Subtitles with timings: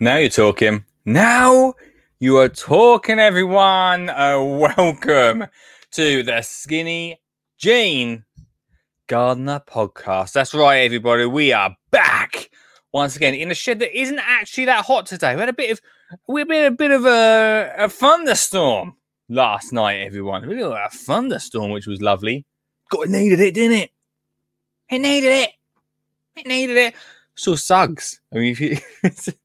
[0.00, 0.84] Now you're talking.
[1.04, 1.74] Now
[2.18, 4.10] you are talking, everyone.
[4.10, 4.42] Uh,
[4.76, 5.46] welcome
[5.92, 7.20] to the Skinny
[7.58, 8.24] Jean
[9.06, 10.32] Gardener podcast.
[10.32, 11.26] That's right, everybody.
[11.26, 12.50] We are back
[12.92, 15.36] once again in a shed that isn't actually that hot today.
[15.36, 15.80] We had a bit of
[16.26, 18.96] we had a bit of a, a thunderstorm
[19.28, 20.48] last night, everyone.
[20.48, 22.44] We had a thunderstorm, which was lovely.
[22.90, 23.90] God, it needed it, didn't it?
[24.90, 25.50] It needed it.
[26.34, 26.94] It needed it.
[27.36, 28.20] So Suggs.
[28.32, 28.78] I mean, if you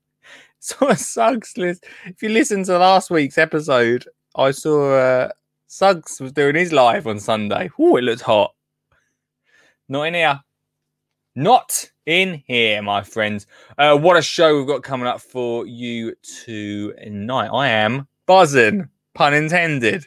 [0.80, 4.06] saw Suggs list, if you listen to last week's episode,
[4.36, 5.30] I saw uh,
[5.68, 7.70] Suggs was doing his live on Sunday.
[7.80, 8.54] Oh, it looked hot.
[9.88, 10.40] Not in here.
[11.36, 13.48] Not in here, my friends.
[13.78, 16.14] Uh, what a show we've got coming up for you
[16.46, 17.48] tonight.
[17.48, 20.06] I am buzzing, pun intended.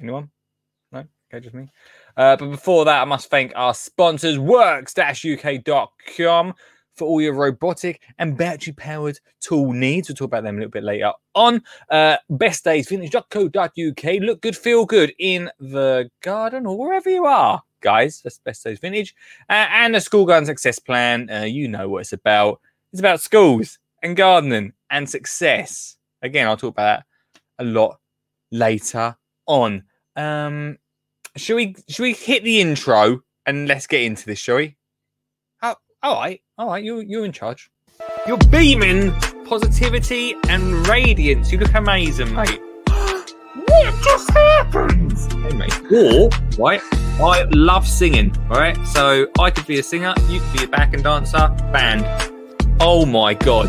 [0.00, 0.30] Anyone?
[0.90, 1.04] No?
[1.32, 1.68] Okay, just me.
[2.16, 4.94] Uh, but before that, I must thank our sponsors, works-uk.com
[7.00, 10.08] for all your robotic and battery-powered tool needs.
[10.08, 11.62] We'll talk about them a little bit later on.
[11.88, 14.22] Uh, bestdaysvintage.co.uk.
[14.22, 18.20] Look good, feel good in the garden or wherever you are, guys.
[18.22, 19.14] That's Best Days Vintage.
[19.48, 21.30] Uh, and the School Garden Success Plan.
[21.30, 22.60] Uh, you know what it's about.
[22.92, 25.96] It's about schools and gardening and success.
[26.20, 27.98] Again, I'll talk about that a lot
[28.50, 29.84] later on.
[30.16, 30.76] Um,
[31.34, 34.76] should we should we hit the intro and let's get into this, shall we?
[36.02, 37.70] All right, all right, you you're in charge.
[38.26, 39.12] You're beaming
[39.44, 41.52] positivity and radiance.
[41.52, 42.58] You look amazing, mate.
[42.86, 45.12] what just happened?
[45.42, 45.92] Hey, mate.
[45.92, 46.80] Or right,
[47.20, 48.34] I love singing.
[48.50, 51.54] All right, so I could be a singer, you could be a back and dancer,
[51.70, 52.06] band.
[52.80, 53.68] Oh my god.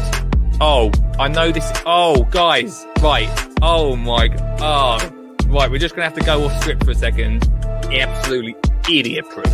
[0.62, 1.70] Oh, I know this.
[1.86, 3.30] Oh, guys, right.
[3.62, 4.30] Oh my.
[4.62, 5.00] Oh.
[5.48, 7.46] Right, we're just going to have to go off script for a second.
[7.92, 8.56] Absolutely
[8.90, 9.48] idiot proof.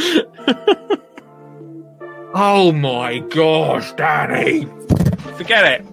[2.34, 4.64] oh my gosh, Danny!
[5.36, 5.86] Forget it.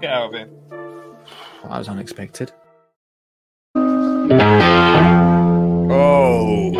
[0.00, 0.48] Get out of here.
[1.62, 2.52] That was unexpected.
[5.94, 6.72] Oh.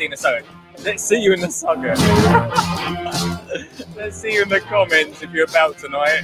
[0.00, 0.44] See in the saga.
[0.82, 1.94] Let's see you in the saga.
[3.96, 6.22] Let's see you in the comments if you're about tonight.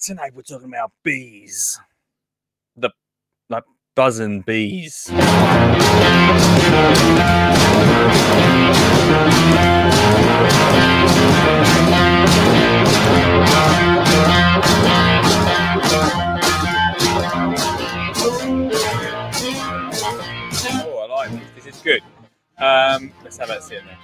[0.00, 1.78] Tonight we're talking about bees.
[2.76, 2.90] The
[3.48, 5.08] like buzzing bees.
[20.84, 21.64] Oh, I like this.
[21.64, 22.02] This is good.
[22.58, 23.98] Um, let's have that sit there.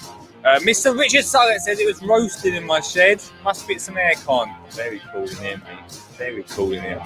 [0.44, 0.97] Uh, Mr.
[0.98, 3.22] Richard Suggett says it was roasted in my shed.
[3.43, 4.54] Must fit some aircon.
[4.72, 5.93] Very cool in here, mate.
[6.16, 7.03] Very cool in here.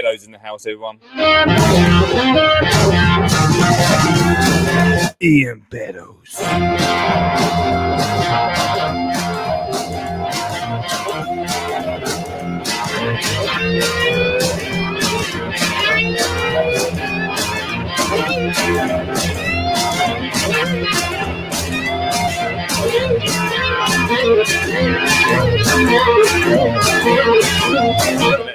[0.02, 1.00] Beddoes in the house, everyone.
[5.22, 6.40] Ian Beddoes.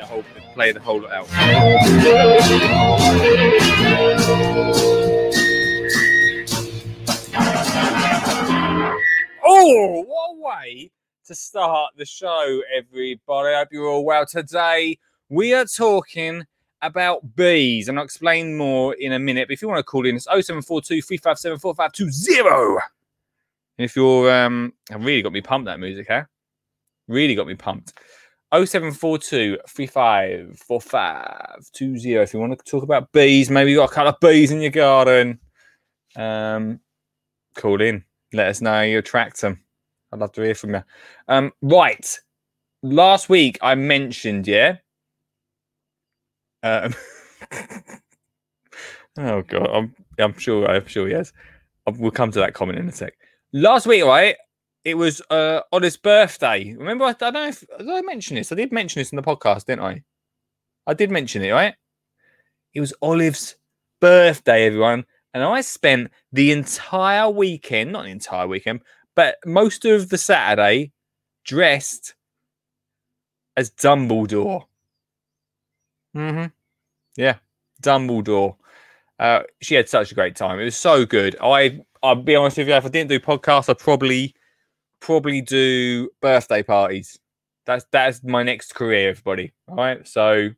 [0.54, 1.26] Play the whole lot out.
[9.44, 10.92] Oh, what a way
[11.26, 13.48] to start the show, everybody.
[13.48, 14.24] I hope you're all well.
[14.26, 16.46] Today, we are talking
[16.82, 19.48] about bees, and I'll explain more in a minute.
[19.48, 22.80] But if you want to call in, it's 0742 357 4520.
[23.78, 26.26] If you're, um, I've really got me pumped that music, huh?
[27.08, 27.92] Really got me pumped.
[28.54, 32.14] 0742 354520.
[32.14, 34.60] If you want to talk about bees, maybe you've got a couple of bees in
[34.60, 35.38] your garden,
[36.16, 36.80] um,
[37.56, 38.04] call in.
[38.32, 39.60] Let us know you attract them.
[40.12, 40.82] I'd love to hear from you.
[41.28, 42.18] Um, right.
[42.82, 44.76] Last week I mentioned, yeah.
[46.62, 46.94] Um,
[49.18, 51.32] oh god, I'm I'm sure I'm sure he has.
[51.86, 53.14] We'll come to that comment in a sec.
[53.52, 54.36] Last week, right?
[54.84, 56.74] It was uh, on his birthday.
[56.74, 58.52] Remember, I, I don't know if I mention this.
[58.52, 60.02] I did mention this in the podcast, didn't I?
[60.86, 61.74] I did mention it, right?
[62.74, 63.56] It was Olive's
[64.00, 68.80] birthday, everyone, and I spent the entire weekend, not the entire weekend,
[69.14, 70.92] but most of the Saturday
[71.44, 72.14] dressed
[73.56, 74.64] as Dumbledore.
[76.16, 76.46] Mm-hmm.
[77.16, 77.36] Yeah,
[77.82, 78.56] Dumbledore.
[79.18, 80.58] Uh, she had such a great time.
[80.58, 81.36] It was so good.
[81.40, 84.34] I, I'll be honest with you, if I didn't do podcasts, I'd probably,
[85.04, 87.18] probably do birthday parties.
[87.66, 89.52] That's that's my next career, everybody.
[89.68, 90.06] All right.
[90.08, 90.50] So,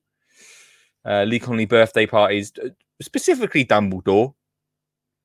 [1.04, 2.68] uh, Lee Connelly birthday parties, uh,
[3.02, 4.34] specifically Dumbledore.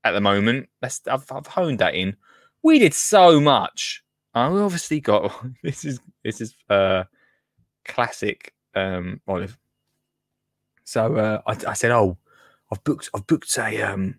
[0.04, 2.18] At the moment, that's I've, I've honed that in.
[2.64, 4.04] We did so much.
[4.34, 5.32] Uh, obviously got
[5.64, 7.04] this is this is uh
[7.86, 9.56] classic um Olive.
[10.84, 12.18] So uh, I, I said, oh,
[12.72, 14.16] I've booked I've booked a um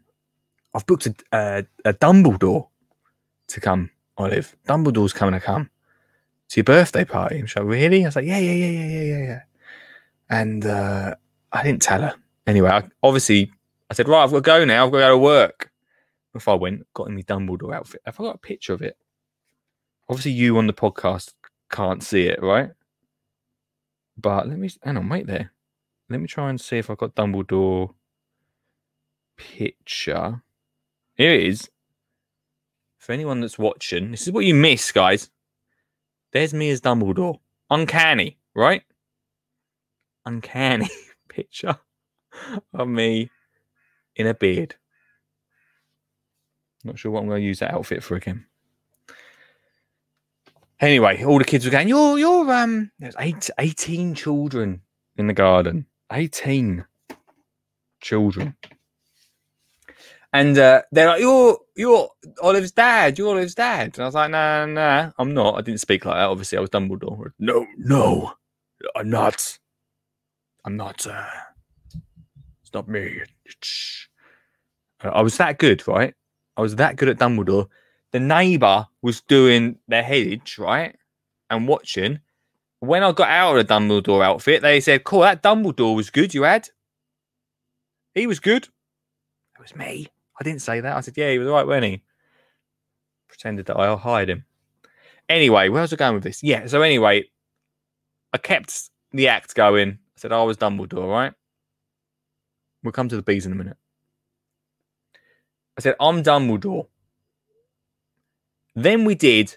[0.75, 2.69] I've booked a, a, a Dumbledore
[3.49, 3.91] to come,
[4.23, 4.57] Olive.
[4.67, 5.71] Dumbledore's coming to come
[6.49, 7.39] to your birthday party.
[7.39, 8.05] And she's like, really?
[8.05, 9.41] I was like, yeah, yeah, yeah, yeah, yeah, yeah, yeah.
[10.31, 11.15] And uh,
[11.53, 12.15] I didn't tell her.
[12.47, 13.51] Anyway, I, obviously,
[13.91, 14.87] I said, right, I've got to go now.
[14.87, 15.71] I've got to go to work.
[16.35, 18.01] If I went, got in my Dumbledore outfit.
[18.07, 18.97] Have I got a picture of it?
[20.09, 21.35] Obviously, you on the podcast
[21.71, 22.71] can't see it, right?
[24.17, 25.53] But let me, hang on, wait there.
[26.09, 27.95] Let me try and see if I've got Dumbledore
[29.37, 30.43] picture.
[31.15, 31.71] Here it is.
[33.03, 35.29] For anyone that's watching, this is what you miss, guys.
[36.33, 37.41] There's me as Dumbledore.
[37.69, 38.85] Uncanny, right?
[40.25, 40.89] Uncanny
[41.29, 41.81] picture
[42.73, 43.29] of me
[44.15, 44.77] in a beard.
[46.85, 48.47] Not sure what I'm going to use that outfit for again.
[50.79, 54.81] Anyway, all the kids were going, You're, you're, um, there's eight, 18 children
[55.17, 55.87] in the garden.
[56.13, 56.85] 18
[58.01, 58.55] children.
[60.33, 62.09] And uh, they're like, You're, you're
[62.43, 63.19] Olive's dad.
[63.19, 63.95] You're Olive's dad.
[63.95, 65.57] And I was like, Nah, nah, I'm not.
[65.57, 66.29] I didn't speak like that.
[66.29, 67.33] Obviously, I was Dumbledore.
[67.39, 68.33] No, no,
[68.97, 69.59] I'm not.
[70.65, 71.07] I'm not.
[71.07, 71.27] Uh,
[72.63, 73.21] it's not me.
[73.45, 74.09] It's...
[75.01, 76.15] I was that good, right?
[76.57, 77.69] I was that good at Dumbledore.
[78.13, 80.97] The neighbour was doing their hedge, right?
[81.51, 82.21] And watching.
[82.81, 86.35] When I got out of the Dumbledore outfit, they said, Cool, that Dumbledore was good
[86.35, 86.69] you had.
[88.15, 88.65] He was good.
[88.65, 90.09] It was me.
[90.43, 90.97] I didn't say that.
[90.97, 92.03] I said, Yeah, he was right, wasn't he?
[93.29, 94.45] Pretended that I'll hide him.
[95.29, 96.43] Anyway, where was I going with this?
[96.43, 97.31] Yeah, so anyway,
[98.33, 99.91] I kept the act going.
[99.91, 101.33] I said, oh, I was Dumbledore, right?
[102.83, 103.77] We'll come to the bees in a minute.
[105.79, 106.89] I said, I'm Dumbledore.
[108.75, 109.57] Then we did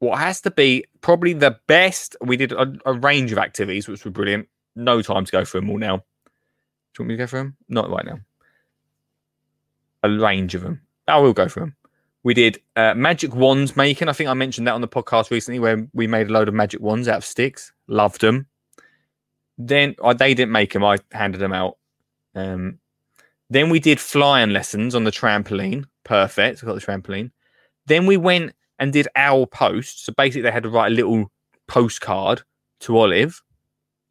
[0.00, 2.14] what has to be probably the best.
[2.20, 4.48] We did a, a, range of activities, which were brilliant.
[4.76, 5.96] No time to go through them all now.
[5.96, 7.56] Do you want me to go through them?
[7.70, 8.18] Not right now.
[10.04, 10.80] A range of them.
[11.08, 11.76] I will go through them.
[12.22, 14.08] We did uh, magic wands making.
[14.08, 16.54] I think I mentioned that on the podcast recently, where we made a load of
[16.54, 17.72] magic wands out of sticks.
[17.88, 18.46] Loved them.
[19.58, 20.84] Then uh, they didn't make them.
[20.84, 21.78] I handed them out.
[22.34, 22.78] Um,
[23.50, 25.84] then we did flying lessons on the trampoline.
[26.04, 26.62] Perfect.
[26.62, 27.30] I got the trampoline.
[27.86, 30.04] Then we went and did owl post.
[30.04, 31.30] So basically, they had to write a little
[31.66, 32.42] postcard
[32.80, 33.42] to Olive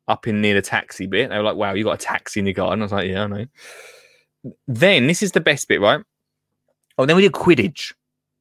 [0.07, 1.29] up in near the taxi bit.
[1.29, 3.23] They were like, "Wow, you got a taxi in the garden." I was like, "Yeah,
[3.23, 3.45] I know."
[4.67, 6.03] Then this is the best bit, right?
[6.97, 7.93] Oh, then we did Quidditch.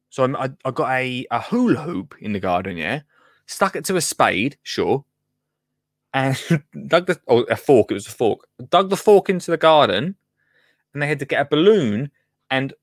[0.09, 3.01] So I, I got a, a hula hoop in the garden, yeah.
[3.47, 5.03] Stuck it to a spade, sure,
[6.13, 6.39] and
[6.87, 7.91] dug the oh a fork.
[7.91, 8.47] It was a fork.
[8.69, 10.15] Dug the fork into the garden,
[10.93, 12.11] and they had to get a balloon
[12.51, 12.73] and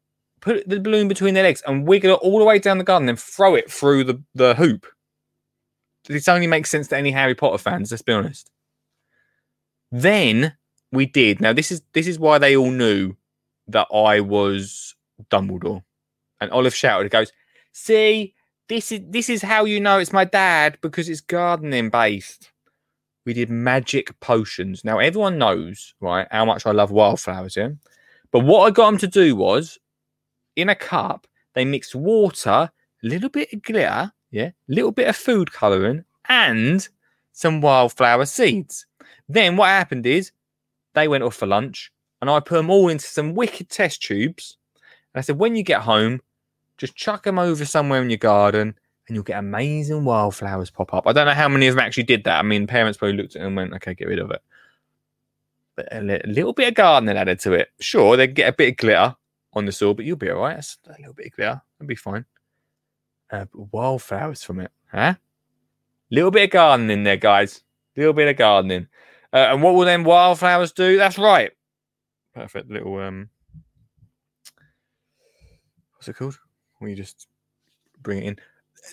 [0.40, 3.09] put the balloon between their legs and wiggle it all the way down the garden,
[3.09, 4.87] and then throw it through the, the hoop.
[6.09, 7.90] This only makes sense to any Harry Potter fans.
[7.90, 8.50] Let's be honest.
[9.92, 10.54] Then
[10.92, 11.40] we did.
[11.40, 13.14] Now this is this is why they all knew
[13.72, 14.94] that I was
[15.30, 15.82] Dumbledore.
[16.40, 17.32] And Olive shouted, "It goes,
[17.72, 18.34] see,
[18.68, 22.50] this is this is how you know it's my dad because it's gardening based."
[23.26, 24.84] We did magic potions.
[24.84, 27.56] Now everyone knows, right, how much I love wildflowers.
[27.56, 27.70] Yeah,
[28.30, 29.78] but what I got them to do was
[30.56, 32.70] in a cup, they mixed water, a
[33.02, 36.88] little bit of glitter, yeah, a little bit of food colouring, and
[37.32, 38.86] some wildflower seeds.
[39.28, 40.32] Then what happened is
[40.94, 44.56] they went off for lunch, and I put them all into some wicked test tubes.
[45.14, 46.20] And I said, when you get home,
[46.78, 48.74] just chuck them over somewhere in your garden,
[49.08, 51.06] and you'll get amazing wildflowers pop up.
[51.06, 52.38] I don't know how many of them actually did that.
[52.38, 54.40] I mean, parents probably looked at it and went, "Okay, get rid of it."
[55.74, 57.70] But a little bit of gardening added to it.
[57.80, 59.16] Sure, they get a bit of glitter,
[59.52, 60.58] on the soil, but you'll be all right.
[60.58, 61.60] It's a little bit clear.
[61.78, 62.24] It'll be fine.
[63.30, 65.14] Uh, wildflowers from it, huh?
[66.10, 67.62] Little bit of gardening there, guys.
[67.96, 68.88] Little bit of gardening.
[69.32, 70.96] Uh, and what will then wildflowers do?
[70.96, 71.52] That's right.
[72.34, 73.28] Perfect little um.
[75.94, 76.38] What's it called?
[76.78, 77.28] When you just
[78.02, 78.38] bring it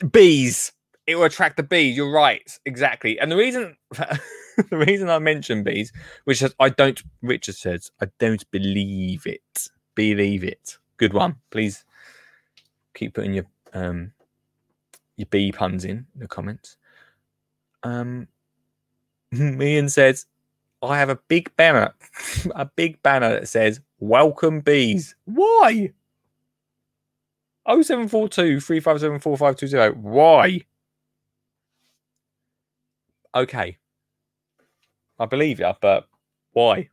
[0.02, 0.10] in.
[0.10, 0.74] bees.
[1.06, 1.96] It will attract the bees.
[1.96, 3.18] You're right, exactly.
[3.18, 4.20] And the reason, the
[4.72, 5.94] reason I mentioned bees,
[6.26, 7.02] which is, I don't.
[7.22, 9.70] Richard says I don't believe it.
[9.96, 10.78] Believe it.
[10.98, 11.38] Good one.
[11.50, 11.86] Please
[12.94, 14.12] keep putting your um
[15.16, 16.78] your bee puns in the comments.
[17.84, 18.28] Um,
[19.34, 20.26] Ian says
[20.82, 21.94] I have a big banner,
[22.56, 25.92] a big banner that says "Welcome bees." Why?
[27.68, 30.00] 0742 357 4520.
[30.02, 30.62] Why?
[33.36, 33.78] Okay.
[35.20, 36.08] I believe you, but
[36.54, 36.90] why?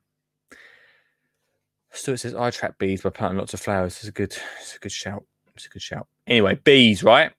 [1.92, 3.98] Stuart says I attract bees by planting lots of flowers.
[3.98, 5.24] It's a good, it's a good shout.
[5.54, 6.08] It's a good shout.
[6.26, 7.30] Anyway, bees, right?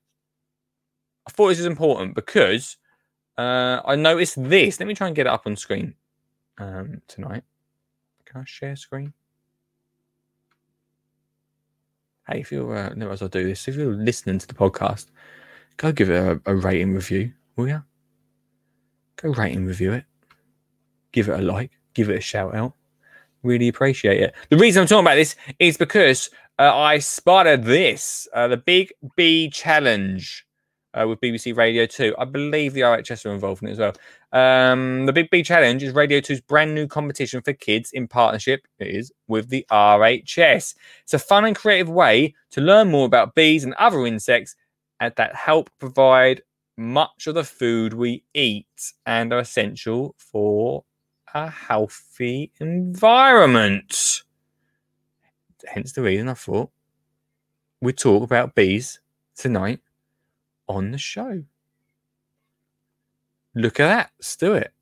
[1.28, 2.78] I thought this is important because
[3.38, 4.80] uh, I noticed this.
[4.80, 5.96] Let me try and get it up on screen
[6.58, 7.44] um, tonight.
[8.26, 9.14] Can I share screen?
[12.28, 15.08] Hey, if you're, uh, no, as I do this, if you're listening to the podcast,
[15.78, 17.84] go give it a, a rating review, will you?
[19.18, 20.06] Go rate and review it.
[21.12, 21.72] Give it a like.
[21.94, 22.74] Give it a shout out.
[23.44, 24.34] Really appreciate it.
[24.50, 28.92] The reason I'm talking about this is because uh, I spotted this, uh, the Big
[29.16, 30.45] Bee Challenge
[30.96, 32.16] uh, with BBC Radio 2.
[32.18, 33.94] I believe the RHS are involved in it as well.
[34.32, 38.66] Um, the Big Bee Challenge is Radio 2's brand new competition for kids in partnership,
[38.80, 40.76] it is, with the RHS.
[41.04, 44.56] It's a fun and creative way to learn more about bees and other insects
[45.00, 46.42] that help provide
[46.78, 50.84] much of the food we eat and are essential for
[51.34, 54.24] a healthy environment.
[55.68, 56.70] Hence the reason I thought
[57.82, 59.00] we'd talk about bees
[59.36, 59.80] tonight
[60.68, 61.44] on the show.
[63.56, 64.12] Look at that.
[64.42, 64.74] It.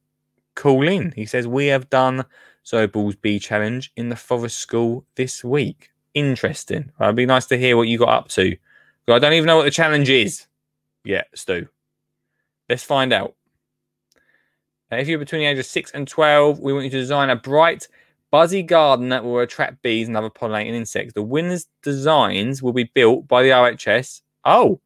[0.55, 1.13] Call in.
[1.15, 2.25] He says, We have done
[2.65, 5.91] Zoe Ball's Bee Challenge in the Forest School this week.
[6.13, 6.91] Interesting.
[6.99, 8.55] It'd be nice to hear what you got up to.
[9.07, 10.47] I don't even know what the challenge is
[11.03, 11.67] yet, Stu.
[12.69, 13.35] Let's find out.
[14.91, 17.29] Uh, if you're between the ages of 6 and 12, we want you to design
[17.29, 17.87] a bright,
[18.31, 21.13] buzzy garden that will attract bees and other pollinating insects.
[21.13, 24.21] The winner's designs will be built by the RHS.
[24.45, 24.79] Oh,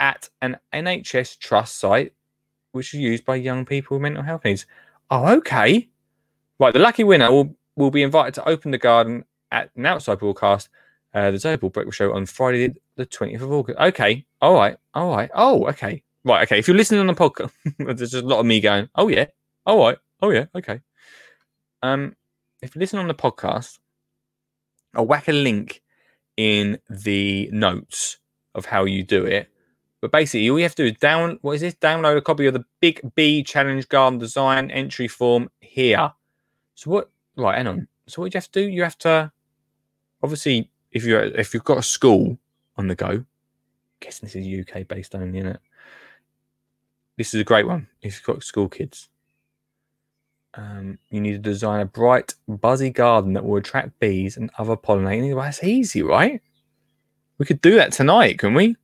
[0.00, 2.12] at an NHS trust site,
[2.72, 4.66] which is used by young people with mental health needs.
[5.10, 5.88] Oh, okay.
[6.58, 10.18] Right, the lucky winner will, will be invited to open the garden at an outside
[10.18, 10.68] broadcast,
[11.14, 13.78] uh, the Zoe Ball Breakfast Show on Friday, the 20th of August.
[13.78, 14.24] Okay.
[14.40, 14.76] All right.
[14.94, 15.30] All right.
[15.34, 16.02] Oh, okay.
[16.24, 16.42] Right.
[16.42, 16.58] Okay.
[16.58, 19.26] If you're listening on the podcast, there's just a lot of me going, oh, yeah.
[19.64, 19.98] All right.
[20.20, 20.46] Oh, yeah.
[20.54, 20.80] Okay.
[21.82, 22.16] Um,
[22.62, 23.78] if you listen on the podcast,
[24.94, 25.82] I'll whack a link
[26.36, 28.18] in the notes
[28.54, 29.50] of how you do it.
[30.06, 31.74] But basically, all you have to do is down what is this?
[31.74, 36.12] Download a copy of the Big Bee Challenge Garden Design entry form here.
[36.76, 37.10] So what?
[37.36, 37.88] Right, hang on.
[38.06, 38.68] So what do you have to do?
[38.68, 39.32] You have to
[40.22, 42.38] obviously if you're if you've got a school
[42.76, 43.08] on the go.
[43.08, 43.26] I'm
[43.98, 45.60] guessing this is UK based only, isn't it?
[47.16, 47.88] This is a great one.
[48.00, 49.08] If you've got school kids,
[50.54, 54.76] um, you need to design a bright, buzzy garden that will attract bees and other
[54.76, 55.34] pollinators.
[55.34, 56.40] Well, that's easy, right?
[57.38, 58.76] We could do that tonight, can we?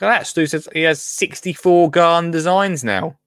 [0.00, 0.26] That.
[0.26, 3.18] Stu says he has 64 garden designs now.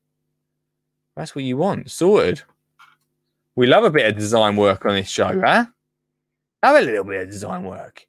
[1.15, 1.91] That's what you want.
[1.91, 2.41] Sorted.
[3.55, 5.65] We love a bit of design work on this show, huh?
[6.63, 8.07] Have a little bit of design work.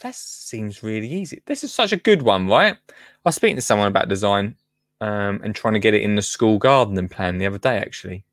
[0.00, 1.42] That seems really easy.
[1.46, 2.76] This is such a good one, right?
[2.88, 2.92] I
[3.24, 4.54] was speaking to someone about design
[5.00, 8.24] um, and trying to get it in the school gardening plan the other day, actually,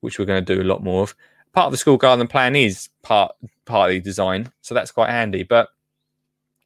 [0.00, 1.16] which we're going to do a lot more of.
[1.54, 5.42] Part of the school gardening plan is part partly design, so that's quite handy.
[5.42, 5.68] But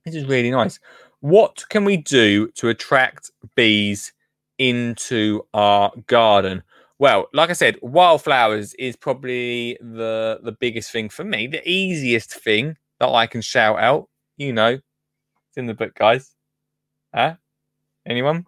[0.06, 0.78] this is really nice.
[1.20, 4.12] What can we do to attract bees
[4.58, 6.62] into our garden?
[6.98, 11.48] Well, like I said, wildflowers is probably the the biggest thing for me.
[11.48, 16.30] The easiest thing that I can shout out, you know, it's in the book, guys.
[17.12, 17.34] Huh?
[18.06, 18.46] Anyone?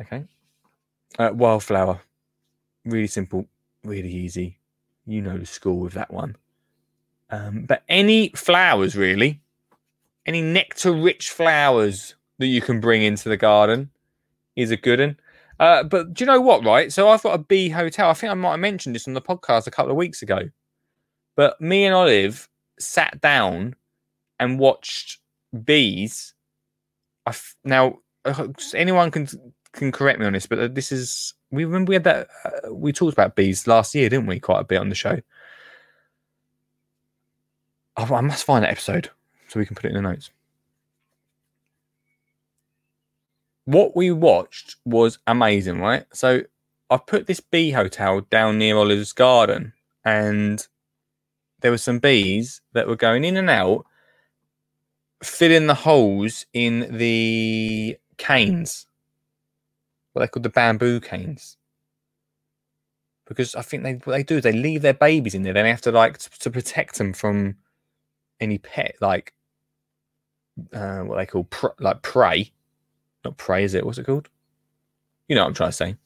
[0.00, 0.24] Okay.
[1.18, 2.00] Uh, wildflower,
[2.84, 3.46] really simple,
[3.82, 4.58] really easy.
[5.04, 6.36] You know the score with that one.
[7.30, 9.40] Um, but any flowers, really,
[10.28, 13.90] any nectar rich flowers that you can bring into the garden
[14.56, 15.18] is a good one.
[15.58, 16.92] Uh, but do you know what, right?
[16.92, 18.10] So I've got a bee hotel.
[18.10, 20.42] I think I might have mentioned this on the podcast a couple of weeks ago.
[21.34, 22.46] But me and Olive
[22.78, 23.74] sat down
[24.38, 25.18] and watched
[25.64, 26.34] bees.
[27.24, 29.28] I f- now uh, anyone can
[29.72, 32.74] can correct me on this, but uh, this is we remember we had that uh,
[32.74, 34.38] we talked about bees last year, didn't we?
[34.38, 35.20] Quite a bit on the show.
[37.96, 39.10] Oh, I must find that episode
[39.48, 40.30] so we can put it in the notes.
[43.64, 46.04] What we watched was amazing, right?
[46.12, 46.42] So
[46.90, 49.72] I put this bee hotel down near Oliver's garden,
[50.04, 50.66] and
[51.60, 53.84] there were some bees that were going in and out,
[55.22, 58.86] filling the holes in the canes.
[60.12, 61.56] What they call the bamboo canes.
[63.26, 65.52] Because I think they what they do is they leave their babies in there.
[65.52, 67.56] Then they have to like to, to protect them from
[68.40, 69.34] any pet like
[70.72, 72.52] uh, what they call pr- like prey.
[73.24, 73.84] Not prey, is it?
[73.84, 74.28] What's it called?
[75.28, 75.96] You know what I'm trying to say.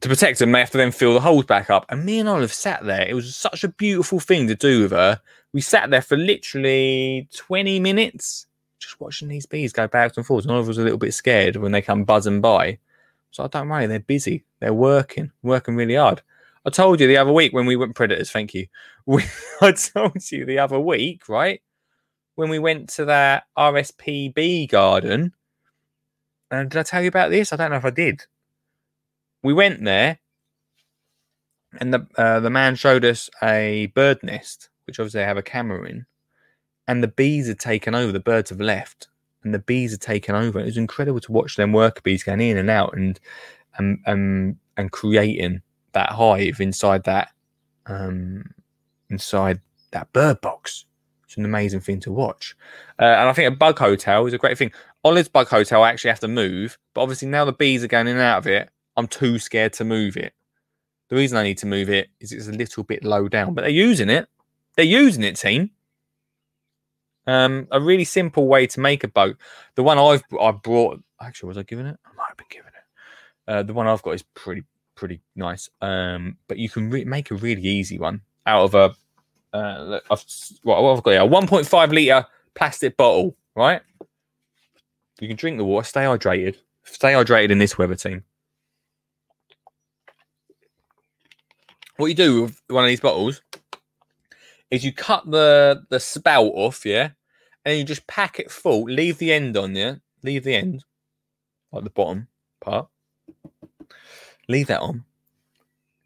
[0.00, 1.86] To protect them, they have to then fill the holes back up.
[1.88, 3.06] And me and Olive sat there.
[3.08, 5.20] It was such a beautiful thing to do with her.
[5.52, 8.46] We sat there for literally 20 minutes
[8.84, 10.44] just watching these bees go back and forth.
[10.44, 12.78] And Olive was a little bit scared when they come buzzing by.
[13.30, 14.44] So I don't worry, they're busy.
[14.60, 16.22] They're working, working really hard.
[16.66, 18.66] I told you the other week when we went predators, thank you.
[19.06, 19.22] We,
[19.60, 21.60] I told you the other week, right?
[22.34, 25.32] When we went to that RSPB garden.
[26.50, 27.52] And did I tell you about this?
[27.52, 28.22] I don't know if I did.
[29.42, 30.18] We went there,
[31.80, 35.42] and the uh, the man showed us a bird nest, which obviously they have a
[35.42, 36.06] camera in,
[36.88, 38.12] and the bees had taken over.
[38.12, 39.08] The birds have left,
[39.42, 40.58] and the bees had taken over.
[40.58, 43.20] It was incredible to watch them worker bees going in and out and
[43.76, 45.62] and and, and creating
[45.92, 47.30] that hive inside that
[47.86, 48.50] um,
[49.10, 49.60] inside
[49.90, 50.86] that bird box.
[51.34, 52.54] It's an amazing thing to watch,
[53.00, 54.72] uh, and I think a bug hotel is a great thing.
[55.02, 58.06] Olive's bug hotel I actually have to move, but obviously now the bees are going
[58.06, 58.70] in and out of it.
[58.96, 60.32] I'm too scared to move it.
[61.08, 63.62] The reason I need to move it is it's a little bit low down, but
[63.62, 64.28] they're using it.
[64.76, 65.70] They're using it, team.
[67.26, 69.36] Um, a really simple way to make a boat.
[69.74, 71.98] The one I've I brought, actually, was I given it?
[72.06, 73.52] I might have been given it.
[73.52, 74.62] Uh, the one I've got is pretty
[74.94, 75.68] pretty nice.
[75.80, 78.94] Um, but you can re- make a really easy one out of a
[79.54, 80.24] uh, I've,
[80.66, 83.80] I've got here, a 1.5 liter plastic bottle, right?
[85.20, 86.56] You can drink the water, stay hydrated.
[86.84, 88.24] Stay hydrated in this weather, team.
[91.96, 93.40] what you do with one of these bottles
[94.70, 97.10] is you cut the the spout off, yeah,
[97.64, 98.84] and you just pack it full.
[98.84, 99.96] Leave the end on, yeah.
[100.22, 100.84] Leave the end,
[101.72, 102.28] like the bottom
[102.60, 102.88] part.
[104.48, 105.04] Leave that on.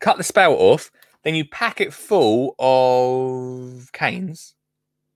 [0.00, 0.90] Cut the spout off.
[1.28, 4.54] Then you pack it full of canes,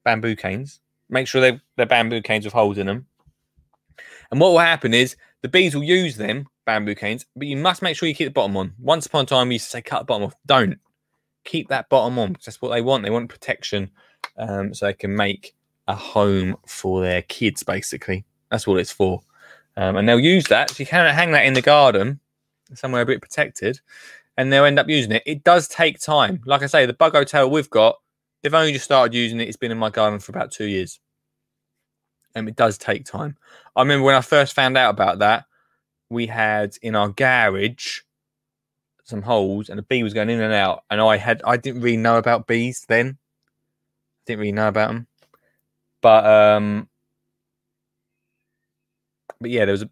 [0.04, 0.78] bamboo canes.
[1.08, 3.06] Make sure they they're bamboo canes with holes in them.
[4.30, 7.80] And what will happen is the bees will use them bamboo canes, but you must
[7.80, 8.74] make sure you keep the bottom on.
[8.78, 10.34] Once upon a time, we used to say cut the bottom off.
[10.44, 10.78] Don't
[11.44, 13.04] keep that bottom on because that's what they want.
[13.04, 13.90] They want protection
[14.36, 15.54] um, so they can make
[15.88, 18.26] a home for their kids, basically.
[18.50, 19.22] That's what it's for.
[19.78, 20.68] Um, and they'll use that.
[20.68, 22.20] So you can hang that in the garden,
[22.74, 23.80] somewhere a bit protected,
[24.36, 25.22] and they'll end up using it.
[25.26, 26.40] It does take time.
[26.46, 27.96] Like I say, the bug hotel we've got,
[28.42, 29.48] they've only just started using it.
[29.48, 31.00] It's been in my garden for about two years.
[32.34, 33.36] And it does take time.
[33.76, 35.44] I remember when I first found out about that,
[36.08, 38.00] we had in our garage
[39.04, 41.80] some holes and a bee was going in and out and i had i didn't
[41.80, 43.18] really know about bees then
[44.26, 45.06] didn't really know about them
[46.00, 46.88] but um
[49.40, 49.90] but yeah there was a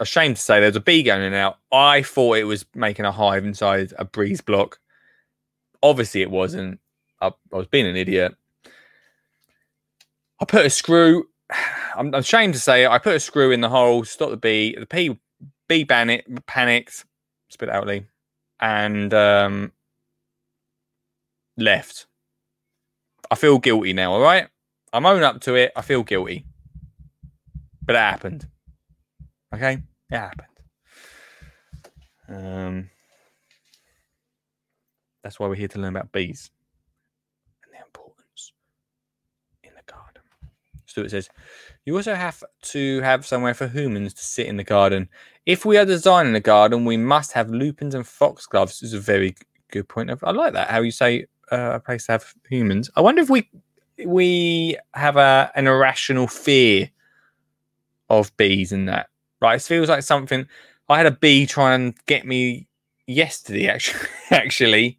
[0.00, 3.12] ashamed to say there was a bee going out i thought it was making a
[3.12, 4.78] hive inside a breeze block
[5.82, 6.78] obviously it wasn't
[7.20, 8.34] i, I was being an idiot
[10.40, 11.26] i put a screw
[11.96, 14.76] I'm ashamed to say it, I put a screw in the hole, stop the bee.
[14.78, 15.18] The bee
[15.68, 17.04] bee panic, panicked,
[17.48, 18.04] spit out Lee,
[18.60, 19.72] and um,
[21.56, 22.06] left.
[23.30, 24.12] I feel guilty now.
[24.12, 24.48] All right,
[24.92, 25.72] I'm own up to it.
[25.74, 26.46] I feel guilty,
[27.82, 28.46] but it happened.
[29.56, 29.78] Okay,
[30.10, 30.48] it happened.
[32.28, 32.90] Um,
[35.22, 36.50] that's why we're here to learn about bees
[37.64, 38.52] and their importance
[39.62, 40.22] in the garden.
[40.84, 41.30] Stuart says,
[41.86, 45.08] you also have to have somewhere for humans to sit in the garden.
[45.46, 48.80] If we are designing a garden, we must have lupins and foxgloves.
[48.80, 49.36] This is a very
[49.70, 50.10] good point.
[50.22, 50.68] I like that.
[50.68, 52.90] How you say uh, a place to have humans.
[52.94, 53.48] I wonder if we
[54.04, 56.90] we have a an irrational fear
[58.10, 59.08] of bees and that.
[59.40, 59.56] Right?
[59.56, 60.46] It feels like something.
[60.88, 62.66] I had a bee try and get me
[63.06, 63.66] yesterday.
[63.68, 64.98] Actually, actually,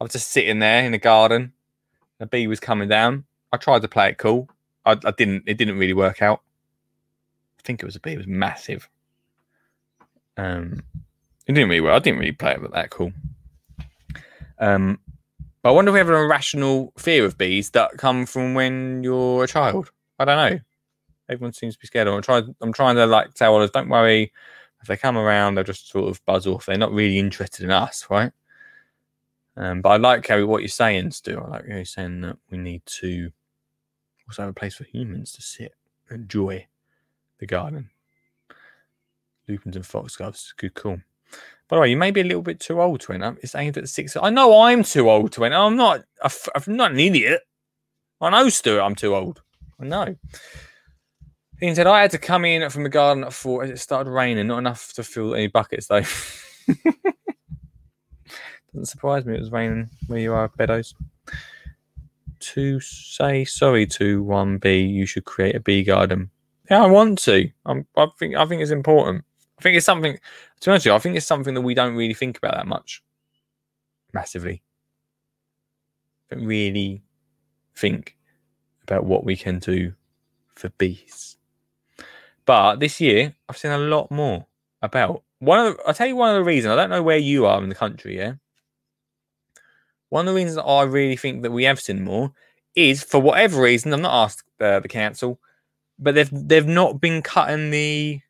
[0.00, 1.52] I was just sitting there in the garden.
[2.18, 3.24] The bee was coming down.
[3.52, 4.48] I tried to play it cool.
[4.84, 5.44] I, I didn't.
[5.46, 6.42] It didn't really work out.
[7.58, 8.12] I think it was a bee.
[8.12, 8.88] It was massive.
[10.36, 10.82] Um,
[11.46, 11.80] it didn't really.
[11.80, 13.12] Well, I didn't really play it, that cool.
[14.58, 14.98] Um,
[15.62, 19.02] but I wonder if we have an irrational fear of bees that come from when
[19.02, 19.90] you're a child.
[20.18, 20.60] I don't know.
[21.30, 22.14] Everyone seems to be scared them.
[22.14, 22.54] I'm trying.
[22.60, 24.32] I'm trying to like tell others, don't worry.
[24.82, 26.66] If they come around, they'll just sort of buzz off.
[26.66, 28.32] They're not really interested in us, right?
[29.56, 31.38] Um, but I like what you're saying, Stu.
[31.38, 33.30] I like you're saying that we need to
[34.26, 35.74] also have a place for humans to sit,
[36.08, 36.66] and enjoy
[37.38, 37.90] the garden.
[39.48, 40.98] Lupins and foxgloves, good call.
[41.68, 43.36] By the way, you may be a little bit too old to enter.
[43.42, 44.16] It's aimed at six.
[44.16, 45.56] I know I'm too old to enter.
[45.56, 46.04] I'm not.
[46.22, 47.42] I'm not an idiot.
[48.20, 48.82] I know, Stuart.
[48.82, 49.42] I'm too old.
[49.80, 50.16] I know.
[51.60, 54.10] He said I had to come in from the garden at four as it started
[54.10, 54.46] raining.
[54.46, 56.02] Not enough to fill any buckets though.
[58.72, 59.34] Doesn't surprise me.
[59.34, 60.94] It was raining where you are, Beddoes.
[62.40, 66.30] To say sorry to one bee, you should create a bee garden.
[66.70, 67.50] Yeah, I want to.
[67.66, 68.36] I'm, I think.
[68.36, 69.24] I think it's important.
[69.58, 70.14] I think it's something.
[70.14, 70.20] To
[70.66, 72.66] be honest with you, I think it's something that we don't really think about that
[72.66, 73.02] much.
[74.14, 74.62] Massively.
[76.30, 77.02] Don't really
[77.76, 78.16] think
[78.84, 79.92] about what we can do
[80.54, 81.36] for bees.
[82.46, 84.46] But this year, I've seen a lot more
[84.82, 85.76] about one of.
[85.76, 86.72] The, I'll tell you one of the reasons.
[86.72, 88.16] I don't know where you are in the country.
[88.16, 88.34] Yeah.
[90.08, 92.32] One of the reasons I really think that we have seen more
[92.74, 93.92] is for whatever reason.
[93.92, 95.38] I'm not asked uh, the council,
[95.98, 98.20] but they've they've not been cutting the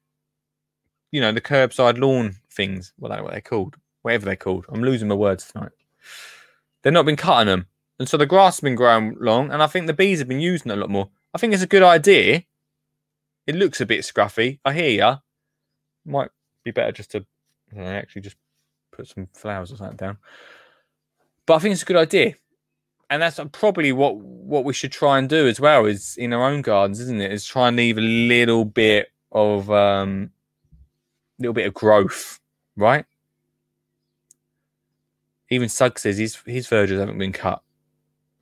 [1.10, 2.92] you know, the curbside lawn things.
[2.98, 3.76] Well, know what they're called.
[4.02, 4.66] Whatever they're called.
[4.68, 5.72] I'm losing my words tonight.
[6.82, 7.66] They've not been cutting them.
[7.98, 10.40] And so the grass has been growing long, and I think the bees have been
[10.40, 11.10] using it a lot more.
[11.34, 12.44] I think it's a good idea.
[13.50, 14.60] It looks a bit scruffy.
[14.64, 15.18] I hear ya.
[16.04, 16.30] Might
[16.62, 17.26] be better just to
[17.72, 18.36] know, actually just
[18.92, 20.18] put some flowers or something down.
[21.46, 22.34] But I think it's a good idea.
[23.10, 26.48] And that's probably what what we should try and do as well is in our
[26.48, 27.32] own gardens, isn't it?
[27.32, 30.30] Is try and leave a little bit of um
[31.40, 32.38] little bit of growth,
[32.76, 33.04] right?
[35.50, 37.62] Even Sug says his his verges haven't been cut.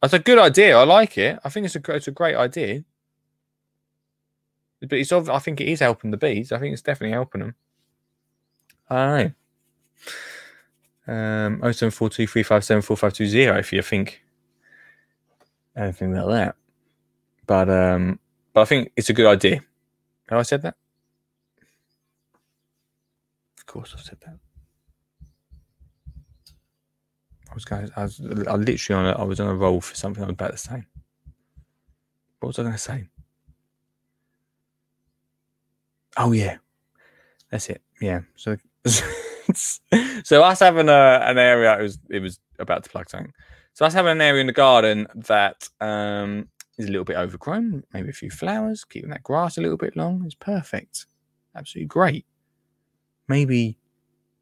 [0.02, 0.76] That's a good idea.
[0.76, 1.38] I like it.
[1.42, 2.84] I think it's a it's a great idea.
[4.80, 6.52] But it's I think it is helping the bees.
[6.52, 7.54] I think it's definitely helping them.
[8.88, 9.32] Don't know.
[11.08, 14.22] Um, 07423574520 if you think
[15.76, 16.54] anything about that.
[17.46, 18.18] But um,
[18.52, 19.62] but I think it's a good idea.
[20.28, 20.76] Have I said that?
[23.58, 24.38] Of course, I've said that.
[27.50, 27.90] I was going.
[27.96, 28.20] I was.
[28.20, 29.14] I literally on.
[29.14, 30.84] A, I was on a roll for something I was about to say.
[32.40, 33.08] What was I going to say?
[36.18, 36.58] Oh yeah,
[37.50, 37.80] that's it.
[38.00, 38.20] Yeah.
[38.36, 38.56] So,
[40.24, 41.78] so us having a, an area.
[41.78, 41.98] It was.
[42.10, 43.32] It was about to plug something.
[43.74, 47.84] So us having an area in the garden that um, is a little bit overgrown.
[47.92, 48.84] Maybe a few flowers.
[48.84, 51.06] Keeping that grass a little bit long is perfect.
[51.54, 52.26] Absolutely great
[53.28, 53.76] maybe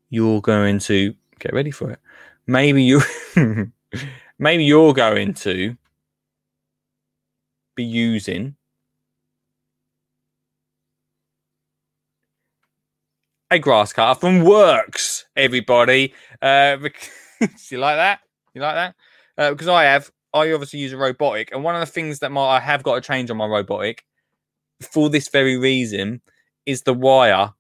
[0.09, 1.99] you're going to get ready for it.
[2.47, 3.03] Maybe you
[4.39, 5.77] maybe you're going to
[7.75, 8.57] be using
[13.51, 16.13] a grass cutter from Worx, everybody.
[16.43, 16.79] Uh,
[17.71, 18.21] you like that?
[18.55, 18.95] You like that?
[19.39, 22.33] Uh, because I have, I obviously use a robotic, and one of the things that
[22.33, 24.05] my, I have got to change on my robotic
[24.81, 26.21] for this very reason
[26.67, 27.53] is the wire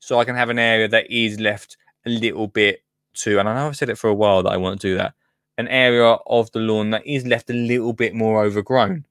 [0.00, 2.82] so I can have an area that is left a little bit
[3.14, 4.96] to, and I know I've said it for a while that I want to do
[4.96, 5.14] that,
[5.58, 9.04] an area of the lawn that is left a little bit more overgrown.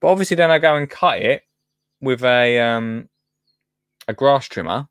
[0.00, 1.42] But obviously, then I go and cut it
[2.00, 3.08] with a um,
[4.08, 4.88] a grass trimmer,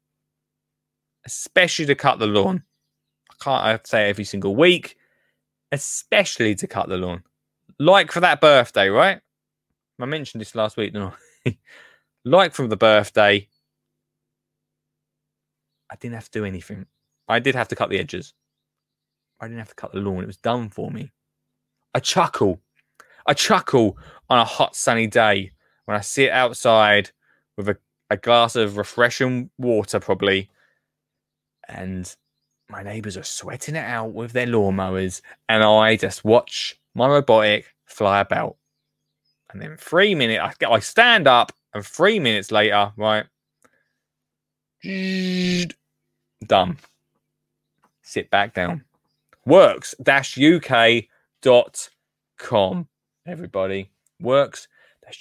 [1.25, 2.63] especially to cut the lawn.
[3.45, 4.97] I can't I say every single week,
[5.71, 7.23] especially to cut the lawn.
[7.79, 9.19] Like for that birthday, right?
[9.99, 11.13] I mentioned this last week, didn't
[12.25, 13.47] like from the birthday,
[15.91, 16.85] I didn't have to do anything.
[17.27, 18.33] I did have to cut the edges.
[19.39, 20.23] I didn't have to cut the lawn.
[20.23, 21.11] It was done for me.
[21.93, 22.61] I chuckle.
[23.27, 23.97] I chuckle
[24.29, 25.51] on a hot sunny day
[25.85, 27.11] when I sit outside
[27.57, 27.77] with a,
[28.09, 30.49] a glass of refreshing water, probably,
[31.67, 32.15] and
[32.69, 37.73] my neighbors are sweating it out with their lawnmowers, and I just watch my robotic
[37.85, 38.57] fly about.
[39.51, 43.25] And then three minutes, I, I stand up, and three minutes later, right,
[46.45, 46.77] done.
[48.03, 48.83] Sit back down.
[49.45, 51.07] Works uk.com.
[53.25, 54.67] Everybody, works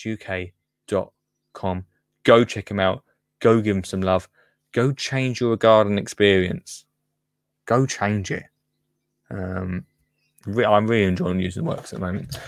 [0.06, 1.84] uk.com.
[2.24, 3.04] Go check them out.
[3.40, 4.28] Go give them some love.
[4.72, 6.84] Go change your garden experience.
[7.66, 8.44] Go change it.
[9.30, 9.86] Um,
[10.46, 12.38] I'm really enjoying using Worx at the moment.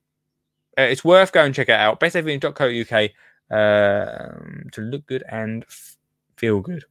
[0.78, 2.00] Uh, it's worth going check it out.
[2.00, 3.12] Bestdaysvintage.co.uk
[3.52, 5.98] uh, to look good and f-
[6.38, 6.86] feel good,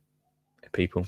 [0.73, 1.07] people.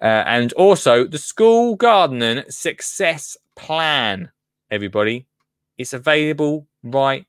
[0.00, 4.30] Uh, and also the school gardening success plan,
[4.70, 5.26] everybody.
[5.82, 7.26] It's available right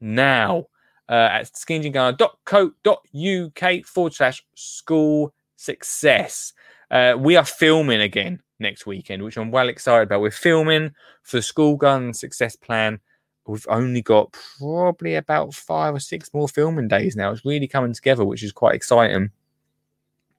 [0.00, 0.66] now
[1.08, 6.52] uh, at skinnyjeangardener.co.uk forward slash school success.
[6.90, 10.20] Uh, we are filming again next weekend, which I'm well excited about.
[10.20, 12.98] We're filming for the school gun success plan.
[13.46, 17.30] We've only got probably about five or six more filming days now.
[17.30, 19.30] It's really coming together, which is quite exciting.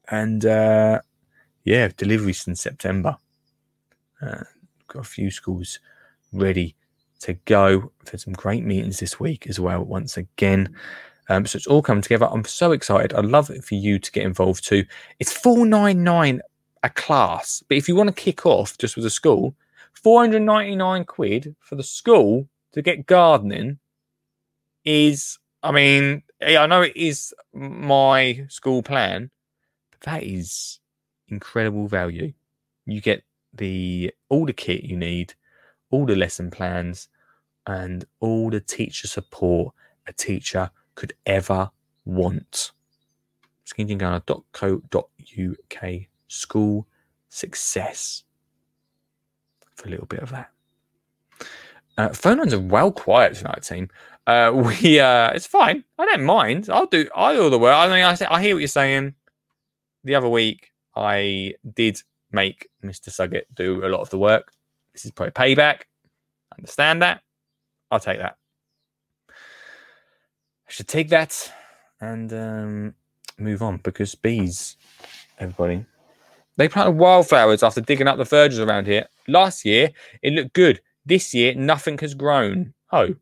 [0.10, 1.00] And uh,
[1.64, 3.16] yeah, deliveries in September.
[4.22, 4.44] Uh,
[4.88, 5.80] got a few schools
[6.34, 6.76] ready
[7.24, 7.92] to go.
[8.12, 10.76] Had some great meetings this week as well, once again.
[11.30, 12.28] Um, so it's all coming together.
[12.30, 13.14] I'm so excited.
[13.14, 14.86] I'd love it for you to get involved too.
[15.20, 16.42] It's 499
[16.84, 19.56] a class, but if you want to kick off just with a school,
[19.94, 23.80] 499 quid for the school to get gardening
[24.84, 29.32] is, I mean, I know it is my school plan,
[29.92, 30.80] but that is
[31.30, 32.34] incredible value.
[32.86, 35.34] You get the all the kit you need,
[35.90, 37.08] all the lesson plans,
[37.68, 39.74] and all the teacher support
[40.08, 41.70] a teacher could ever
[42.06, 42.72] want.
[43.66, 46.88] skinnyjeangardener.co.uk school
[47.30, 48.24] success
[49.76, 50.50] for a little bit of that.
[51.98, 53.90] Uh, phone lines are well quiet tonight, team.
[54.26, 55.84] Uh, we uh, it's fine.
[55.98, 56.70] I don't mind.
[56.72, 57.76] I'll do I do the work.
[57.76, 59.16] I mean, I, I hear what you're saying.
[60.04, 63.10] The other week, I did make Mr.
[63.10, 64.52] Suggett do a lot of the work.
[64.94, 65.84] This is probably payback.
[66.58, 67.23] Understand that.
[67.94, 68.38] I'll take that.
[69.30, 71.54] I should take that
[72.02, 72.96] and um,
[73.38, 74.78] move on because bees,
[75.38, 75.86] everybody,
[76.58, 79.06] they planted wildflowers after digging up the verges around here.
[79.28, 79.92] Last year,
[80.24, 80.82] it looked good.
[81.06, 82.74] This year, nothing has grown.
[82.92, 83.14] Oh.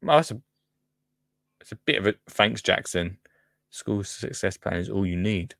[0.00, 0.40] Well, that's a,
[1.60, 3.18] it's a bit of a thanks, Jackson.
[3.70, 5.56] School success plan is all you need.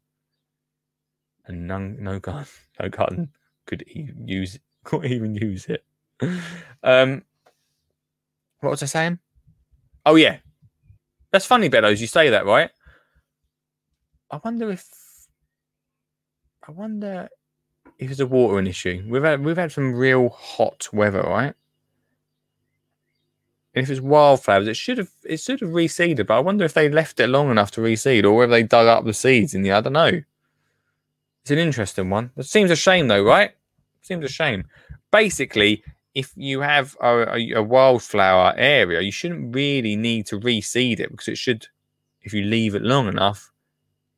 [1.47, 2.47] And none, no garden,
[2.81, 3.31] no garden
[3.67, 5.85] could use, could even use it
[6.83, 7.23] um,
[8.61, 9.19] what was I saying?
[10.07, 10.39] Oh yeah,
[11.31, 12.01] that's funny, Bellows.
[12.01, 12.71] You say that, right?
[14.31, 14.87] I wonder if
[16.67, 17.29] I wonder
[17.99, 19.05] if it's a watering issue.
[19.09, 21.55] We've had we've had some real hot weather, right?
[23.75, 26.27] And if it's wildflowers, it should have it should have reseeded.
[26.27, 28.87] But I wonder if they left it long enough to reseed, or whether they dug
[28.87, 29.73] up the seeds in the.
[29.73, 30.23] I don't know.
[31.43, 32.31] It's an interesting one.
[32.37, 33.53] It seems a shame, though, right?
[34.03, 34.65] Seems a shame.
[35.11, 35.83] Basically,
[36.15, 41.29] if you have a, a, wildflower area, you shouldn't really need to reseed it because
[41.29, 41.67] it should,
[42.23, 43.53] if you leave it long enough,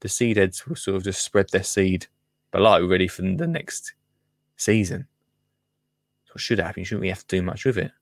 [0.01, 2.07] the seed heads will sort of just spread their seed
[2.51, 3.93] below, ready for the next
[4.57, 5.07] season.
[6.25, 6.81] So what should happen.
[6.81, 7.93] You shouldn't really have to do much with it.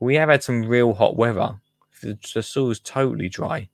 [0.00, 1.56] We have had some real hot weather.
[2.02, 3.68] The, the soil's totally dry,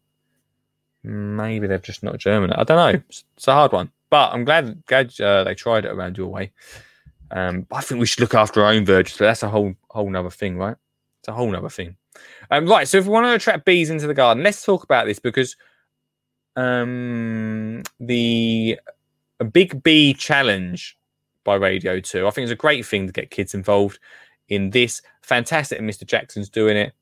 [1.02, 2.60] maybe they've just not germinated.
[2.60, 3.00] I don't know.
[3.08, 6.28] It's, it's a hard one, but I'm glad glad uh, they tried it around your
[6.28, 6.52] way.
[7.30, 10.10] Um, I think we should look after our own verges, but that's a whole whole
[10.10, 10.76] nother thing, right?
[11.20, 11.96] It's a whole nother thing.
[12.50, 12.88] Um, right.
[12.88, 15.56] So if we want to attract bees into the garden, let's talk about this because
[16.56, 18.78] um, the
[19.52, 20.96] big bee challenge
[21.44, 22.26] by Radio 2.
[22.26, 23.98] I think it's a great thing to get kids involved
[24.48, 25.02] in this.
[25.22, 25.78] Fantastic.
[25.78, 26.06] And Mr.
[26.06, 26.92] Jackson's doing it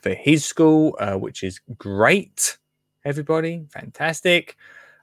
[0.00, 2.58] for his school, uh, which is great.
[3.04, 4.56] Everybody, fantastic.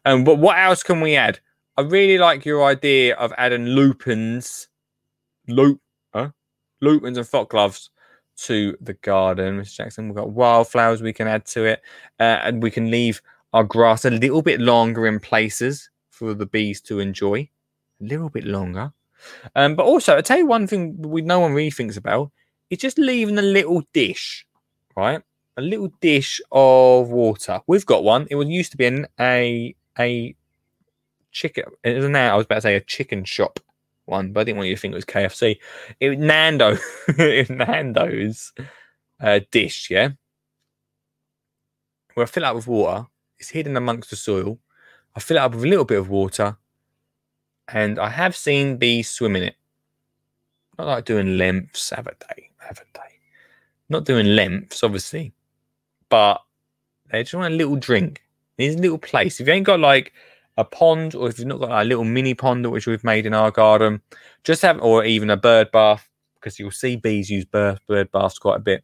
[0.06, 1.40] Um, but what else can we add?
[1.80, 4.68] I really like your idea of adding lupins,
[5.48, 5.80] loop,
[6.14, 6.32] huh?
[6.82, 7.90] lupins and fox gloves
[8.40, 9.76] to the garden, Mr.
[9.78, 10.10] Jackson.
[10.10, 11.82] We've got wildflowers we can add to it,
[12.20, 13.22] uh, and we can leave
[13.54, 17.50] our grass a little bit longer in places for the bees to enjoy.
[18.02, 18.92] A little bit longer.
[19.56, 22.30] Um, but also, I'll tell you one thing we no one really thinks about
[22.70, 24.46] is just leaving a little dish,
[24.98, 25.22] right?
[25.56, 27.62] A little dish of water.
[27.68, 28.28] We've got one.
[28.30, 30.36] It was used to be an, a a
[31.32, 31.66] chicken.
[31.84, 32.34] It is now.
[32.34, 33.60] I was about to say a chicken shop
[34.06, 35.58] one, but I didn't want you to think it was KFC.
[36.00, 36.78] It was Nando,
[37.50, 38.52] Nando's
[39.22, 39.90] uh, dish.
[39.90, 40.10] Yeah,
[42.14, 43.06] where I fill it up with water.
[43.40, 44.60] It's hidden amongst the soil.
[45.16, 46.58] I fill it up with a little bit of water,
[47.68, 49.56] and I have seen bees swim in it.
[50.78, 53.14] Not like doing lengths, have a day, have a day.
[53.90, 55.34] Not doing lengths, obviously,
[56.10, 56.42] but
[57.12, 58.22] they just want a little drink.
[58.58, 59.40] There's a little place.
[59.40, 60.14] If you ain't got like
[60.60, 63.34] a pond, or if you've not got a little mini pond which we've made in
[63.34, 64.02] our garden,
[64.44, 68.38] just have, or even a bird bath, because you'll see bees use bird, bird baths
[68.38, 68.84] quite a bit.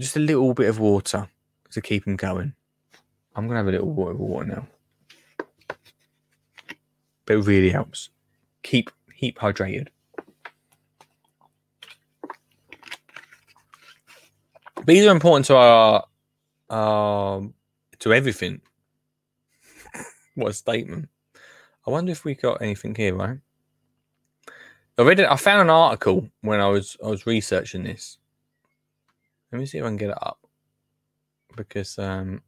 [0.00, 1.28] Just a little bit of water
[1.70, 2.52] to keep them going.
[3.36, 4.66] I'm gonna have a little water water now.
[7.26, 8.10] But it really helps.
[8.64, 9.88] Keep keep hydrated.
[14.84, 16.04] Bees are important to our
[16.70, 17.54] um
[18.04, 18.60] to everything.
[20.34, 21.08] what a statement.
[21.86, 23.38] I wonder if we got anything here, right?
[24.98, 25.28] I read it.
[25.28, 28.18] I found an article when I was I was researching this.
[29.50, 30.38] Let me see if I can get it up
[31.56, 32.42] because um,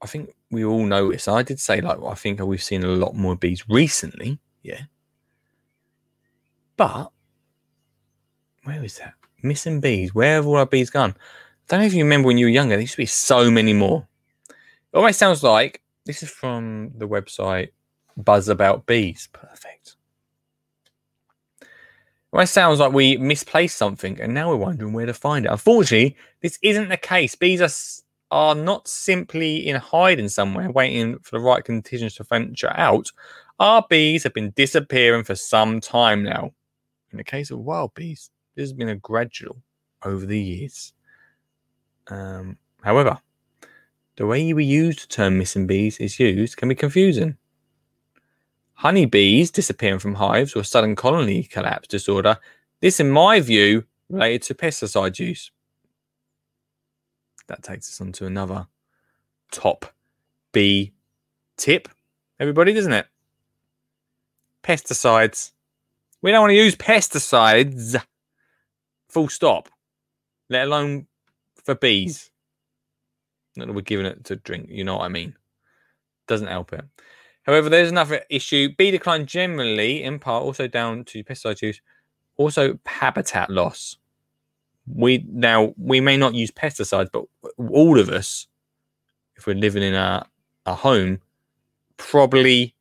[0.00, 1.26] I think we all notice.
[1.26, 4.82] I did say like I think we've seen a lot more bees recently, yeah.
[6.76, 7.10] But
[8.62, 10.14] where is that missing bees?
[10.14, 11.16] Where have all our bees gone?
[11.72, 12.74] I don't know if you remember when you were younger.
[12.74, 14.06] There used to be so many more.
[14.50, 14.54] It
[14.92, 17.70] almost sounds like this is from the website
[18.14, 19.30] Buzz About Bees.
[19.32, 19.96] Perfect.
[21.62, 21.68] It
[22.30, 25.50] almost sounds like we misplaced something and now we're wondering where to find it.
[25.50, 27.34] Unfortunately, this isn't the case.
[27.34, 27.70] Bees are,
[28.30, 33.10] are not simply in hiding somewhere waiting for the right conditions to venture out.
[33.60, 36.52] Our bees have been disappearing for some time now.
[37.12, 39.56] In the case of wild bees, this has been a gradual
[40.04, 40.92] over the years.
[42.08, 43.18] Um, however,
[44.16, 47.36] the way we use the term missing bees is used can be confusing.
[48.74, 52.38] Honeybees disappearing from hives or sudden colony collapse disorder.
[52.80, 55.50] This, in my view, related to pesticide use.
[57.46, 58.66] That takes us on to another
[59.50, 59.86] top
[60.52, 60.92] bee
[61.56, 61.88] tip,
[62.40, 63.06] everybody, doesn't it?
[64.62, 65.52] Pesticides.
[66.20, 68.00] We don't want to use pesticides,
[69.08, 69.68] full stop,
[70.48, 71.06] let alone
[71.64, 72.30] for bees.
[73.56, 75.36] That we're giving it to drink, you know what I mean?
[76.26, 76.84] Doesn't help it.
[77.42, 78.70] However, there's another issue.
[78.76, 81.80] Bee decline generally, in part, also down to pesticide use,
[82.36, 83.96] also habitat loss.
[84.86, 87.24] We now we may not use pesticides, but
[87.58, 88.46] all of us,
[89.36, 90.24] if we're living in a,
[90.66, 91.20] a home,
[91.96, 92.74] probably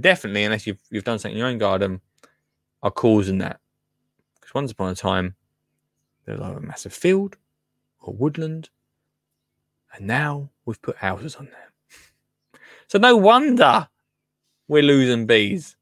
[0.00, 2.00] definitely, unless you've you've done something in your own garden,
[2.82, 3.60] are causing that.
[4.40, 5.34] Because once upon a time,
[6.24, 7.36] there was like a massive field
[8.04, 8.68] or woodland,
[9.94, 12.60] and now we've put houses on there.
[12.86, 13.88] So no wonder
[14.68, 15.76] we're losing bees.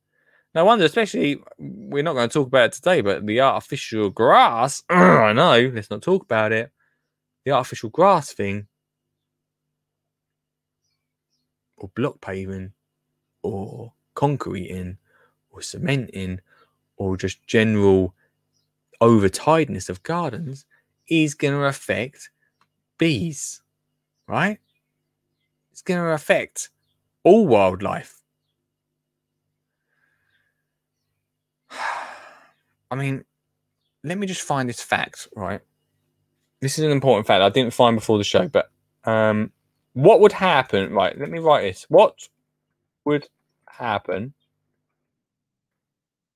[0.54, 4.82] No wonder, especially we're not going to talk about it today, but the artificial grass.
[4.88, 6.70] I know, let's not talk about it.
[7.44, 8.68] The artificial grass thing,
[11.76, 12.72] or block paving,
[13.42, 14.98] or concreting,
[15.50, 16.40] or cementing,
[16.96, 18.14] or just general
[19.00, 20.64] over tiredness of gardens
[21.12, 22.30] is going to affect
[22.96, 23.60] bees,
[24.26, 24.58] right?
[25.70, 26.70] It's going to affect
[27.22, 28.22] all wildlife.
[32.90, 33.24] I mean,
[34.02, 35.60] let me just find this fact, right?
[36.60, 38.70] This is an important fact I didn't find before the show, but
[39.04, 39.52] um,
[39.92, 40.94] what would happen?
[40.94, 41.84] Right, let me write this.
[41.90, 42.28] What
[43.04, 43.28] would
[43.68, 44.32] happen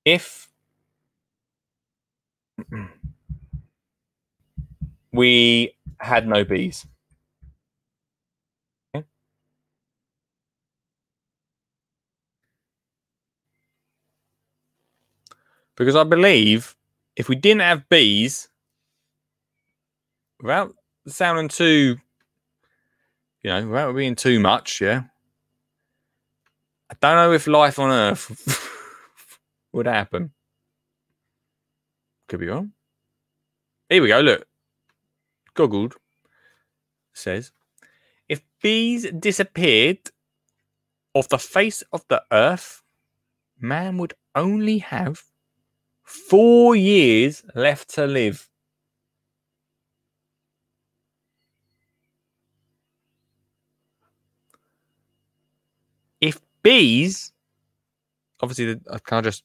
[0.04, 0.50] if
[5.16, 6.86] we had no bees.
[8.94, 9.06] Okay.
[15.76, 16.76] Because I believe
[17.16, 18.48] if we didn't have bees,
[20.40, 20.74] without
[21.06, 21.96] sounding too,
[23.42, 25.04] you know, without being too much, yeah,
[26.90, 28.60] I don't know if life on Earth
[29.72, 30.32] would happen.
[32.28, 32.72] Could be wrong.
[33.88, 34.20] Here we go.
[34.20, 34.46] Look,
[35.56, 35.94] Googled
[37.12, 37.50] says
[38.28, 39.98] if bees disappeared
[41.14, 42.82] off the face of the earth,
[43.58, 45.22] man would only have
[46.04, 48.48] four years left to live.
[56.20, 57.32] If bees,
[58.40, 59.42] obviously, I uh, can I just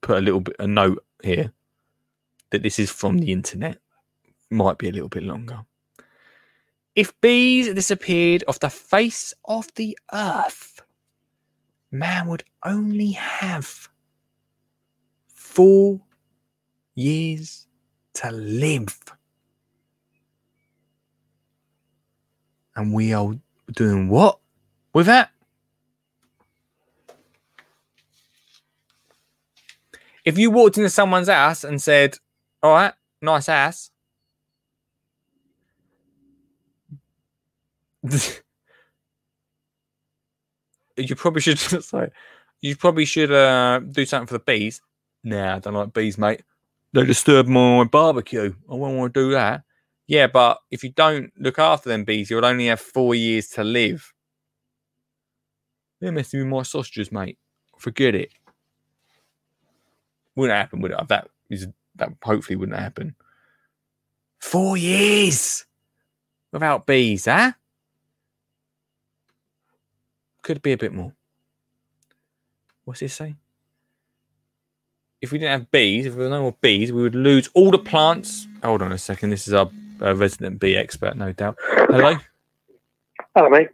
[0.00, 1.52] put a little bit a note here
[2.50, 3.78] that this is from the internet.
[4.50, 5.60] Might be a little bit longer.
[6.96, 10.82] If bees disappeared off the face of the earth,
[11.90, 13.88] man would only have
[15.32, 16.00] four
[16.94, 17.68] years
[18.14, 18.98] to live.
[22.74, 23.34] And we are
[23.72, 24.38] doing what
[24.92, 25.30] with that?
[30.24, 32.18] If you walked into someone's house and said,
[32.62, 33.90] All right, nice ass.
[40.96, 42.10] You probably should sorry,
[42.60, 44.80] you probably should uh, do something for the bees.
[45.24, 46.42] Nah, I don't like bees, mate.
[46.92, 48.54] They disturb my barbecue.
[48.70, 49.62] I won't want to do that.
[50.06, 53.62] Yeah, but if you don't look after them bees, you'll only have four years to
[53.62, 54.12] live.
[56.00, 57.38] They're messing with my sausages, mate.
[57.78, 58.30] Forget it.
[60.34, 61.08] Wouldn't happen, would it?
[61.08, 63.14] That is that hopefully wouldn't happen.
[64.40, 65.66] Four years
[66.50, 67.52] without bees, huh?
[70.50, 71.12] Could be a bit more.
[72.82, 73.36] What's this say?
[75.20, 77.70] If we didn't have bees, if there were no more bees, we would lose all
[77.70, 78.48] the plants.
[78.64, 79.30] Hold on a second.
[79.30, 79.70] This is our
[80.02, 81.56] uh, resident bee expert, no doubt.
[81.60, 82.16] Hello.
[83.36, 83.68] Hello, mate.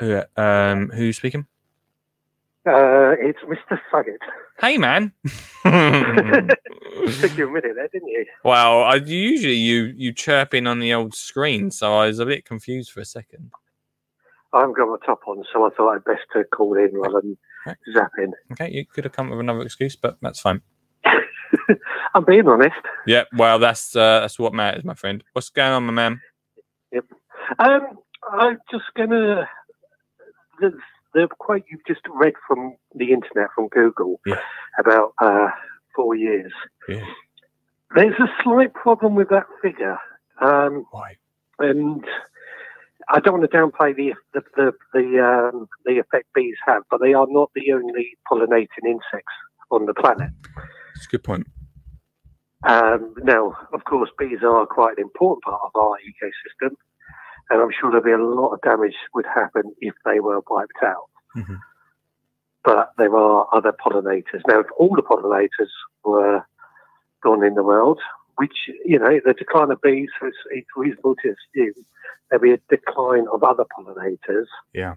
[0.00, 1.46] Who, um, who's speaking?
[2.66, 3.78] Uh, it's Mr.
[3.88, 4.18] Suggett.
[4.58, 5.12] Hey, man.
[7.20, 8.26] Took you a minute there, didn't you?
[8.42, 12.26] well, I, usually you you chirp in on the old screen, so I was a
[12.26, 13.52] bit confused for a second.
[14.54, 17.20] I haven't got my top on, so I thought I'd best to call in rather
[17.20, 17.36] than
[17.66, 17.76] Right.
[17.92, 18.32] zap in.
[18.52, 20.62] Okay, you could have come up with another excuse, but that's fine.
[22.14, 22.76] I'm being honest.
[23.06, 25.24] Yeah, well, that's uh, that's what matters, my friend.
[25.32, 26.20] What's going on, my man?
[27.58, 27.98] Um,
[28.32, 29.48] I'm just gonna
[30.60, 30.72] the,
[31.14, 34.40] the quote you've just read from the internet from Google Yeah.
[34.78, 35.48] about uh,
[35.94, 36.52] four years.
[36.88, 37.04] Yeah.
[37.94, 39.98] There's a slight problem with that figure.
[40.40, 41.16] Um, Why?
[41.58, 42.04] and
[43.08, 47.00] I don't want to downplay the the the the, um, the effect bees have, but
[47.00, 49.32] they are not the only pollinating insects
[49.70, 50.30] on the planet.
[50.96, 51.46] It's a good point.
[52.64, 56.74] Um, now, of course, bees are quite an important part of our ecosystem,
[57.50, 60.82] and I'm sure there'll be a lot of damage would happen if they were wiped
[60.82, 61.10] out.
[61.36, 61.58] Mhm.
[62.64, 64.40] But there are other pollinators.
[64.48, 65.68] Now, if all the pollinators
[66.04, 66.42] were
[67.22, 68.00] gone in the world,
[68.36, 68.52] which,
[68.84, 71.74] you know, the decline of bees, it's, it's reasonable to assume
[72.30, 74.46] there'll be a decline of other pollinators.
[74.72, 74.94] Yeah.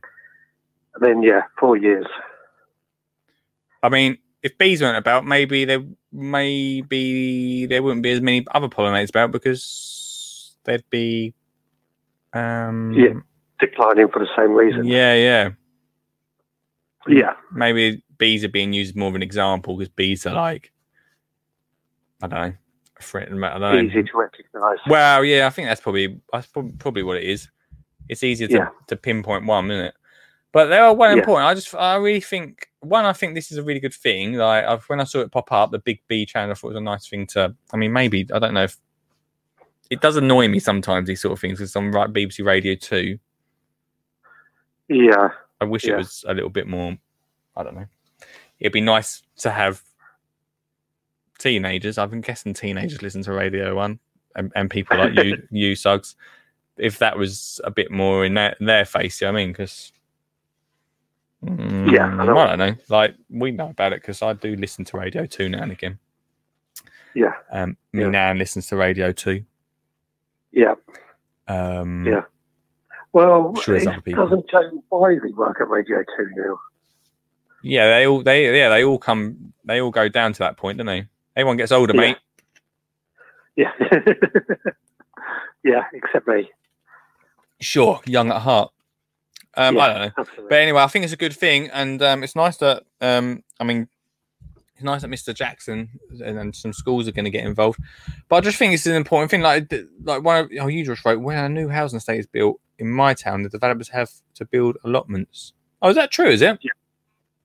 [0.96, 2.08] And then, yeah, four years.
[3.84, 8.68] I mean, if bees weren't about, maybe there maybe there wouldn't be as many other
[8.70, 11.34] pollinators about because they'd be
[12.34, 13.14] um Yeah.
[13.60, 14.86] Declining for the same reason.
[14.86, 15.50] yeah, yeah.
[17.08, 17.34] Yeah.
[17.52, 20.72] Maybe bees are being used more of an example because bees are like
[22.22, 22.54] I don't know,
[23.00, 23.28] a threat.
[23.28, 23.76] I don't know.
[23.80, 24.78] Easy to recognise.
[24.88, 27.50] Well, yeah, I think that's probably that's probably what it is.
[28.10, 28.70] It's easier to, Yeah.
[28.88, 29.94] to pinpoint one, isn't it?
[30.54, 31.20] But they are well Yeah.
[31.20, 31.48] important.
[31.48, 34.34] I just I really think one, I think this is a really good thing.
[34.34, 36.74] Like I've, when I saw it pop up, the Big Bee Challenge, I thought it
[36.76, 37.54] was a nice thing to.
[37.74, 38.78] I mean, maybe I don't know if
[39.90, 43.20] it does annoy me sometimes these sort of things because I'm like BBC Radio Two.
[44.88, 45.30] Yeah.
[45.60, 45.96] I wish Yeah.
[45.96, 46.98] it was a little bit more.
[47.56, 47.88] I don't know.
[48.60, 49.82] It'd be nice to have
[51.38, 51.98] teenagers.
[51.98, 54.00] I've been guessing teenagers listen to Radio One
[54.36, 56.16] and, and people like you, you Suggs.
[56.78, 59.52] If that was a bit more in their, their face, you know what I mean?
[59.52, 59.92] Because
[61.44, 62.76] Yeah, I I, don't know.
[62.90, 65.98] Like we know about it because I do listen to Radio Two now and again.
[67.16, 67.34] Yeah.
[67.52, 68.10] Um, me Yeah.
[68.10, 69.44] nan listens to Radio Two.
[70.52, 70.76] Yeah.
[71.48, 72.24] Um, Yeah.
[73.14, 76.60] Well, Sure it doesn't Jo Whiley work at Radio 2 now?
[77.64, 80.78] yeah, they all they yeah they all come they all go down to that point,
[80.78, 81.08] don't they?
[81.38, 82.02] Everyone gets older, Yeah.
[82.02, 82.18] mate.
[83.56, 83.72] Yeah.
[85.64, 86.50] yeah, except me.
[87.62, 88.72] Sure, young at heart.
[89.56, 89.82] Um, Yeah.
[89.82, 90.12] I don't know.
[90.18, 90.46] Absolutely.
[90.50, 93.64] But anyway, I think it's a good thing, and um, it's nice that um, I
[93.66, 93.88] mean,
[94.74, 95.34] it's nice that Mr.
[95.34, 95.90] Jackson
[96.24, 97.80] and, and some schools are going to get involved.
[98.30, 99.42] But I just think it's an important thing.
[99.42, 99.72] Like,
[100.04, 102.90] like one of, oh, you just wrote when a new housing estate is built in
[102.90, 105.54] my town, the developers have to build allotments.
[105.84, 106.30] Oh, is that true?
[106.30, 106.60] Is it?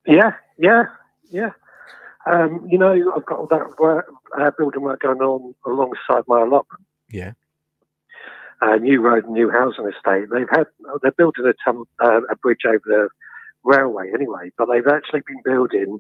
[0.06, 0.84] Yeah, yeah,
[1.30, 1.50] yeah.
[2.30, 4.06] Um, you know, I've got all that work,
[4.40, 6.84] uh, building work going on alongside my allotment.
[7.10, 7.32] Yeah.
[8.60, 10.28] Uh, new road, and new housing estate.
[10.32, 10.66] They've had
[11.02, 13.08] they're building a, tum- uh, a bridge over the
[13.64, 15.98] railway anyway, but they've actually been building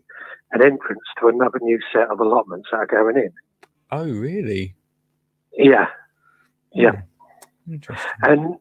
[0.52, 3.32] an entrance to another new set of allotments that are going in.
[3.90, 4.74] Oh, really?
[5.56, 5.86] Yeah,
[6.72, 7.02] Yeah.
[7.66, 8.10] Hmm, Interesting.
[8.22, 8.54] and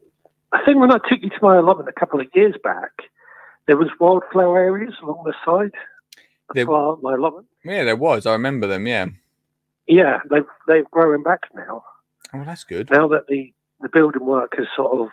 [0.51, 2.91] I think when I took you to my allotment a couple of years back,
[3.68, 5.72] there was wildflower areas along the side.
[6.54, 7.47] There- That's why my allotment.
[7.64, 8.26] Yeah, there was.
[8.26, 8.88] I remember them.
[8.88, 9.08] Yeah.
[9.88, 11.84] Yeah, they've they've growing back now.
[12.34, 12.89] Oh, that's good.
[12.91, 15.10] now that the, the building work has sort of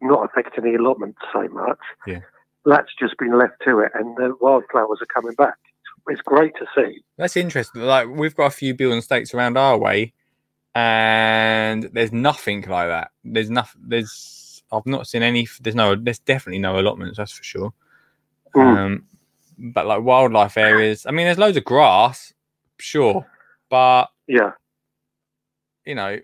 [0.00, 2.20] not affected the allotment so much, Yeah.
[2.64, 5.56] that's just been left to it, and the wildflowers are coming back.
[6.08, 7.02] It's great to see.
[7.18, 7.82] That's interesting.
[7.82, 10.12] Like we've got a few building estates around our way,
[10.74, 13.10] and there's nothing like that.
[13.24, 13.82] There's nothing.
[13.86, 15.46] There's I've not seen any.
[15.60, 15.94] There's no.
[15.96, 17.18] There's definitely no allotments.
[17.18, 17.72] That's for sure.
[18.54, 18.76] Mm.
[18.76, 19.04] Um,
[19.58, 21.06] but like wildlife areas.
[21.06, 22.32] I mean, there's loads of grass,
[22.78, 23.26] sure,
[23.70, 24.52] but Yeah,
[25.84, 26.18] you know,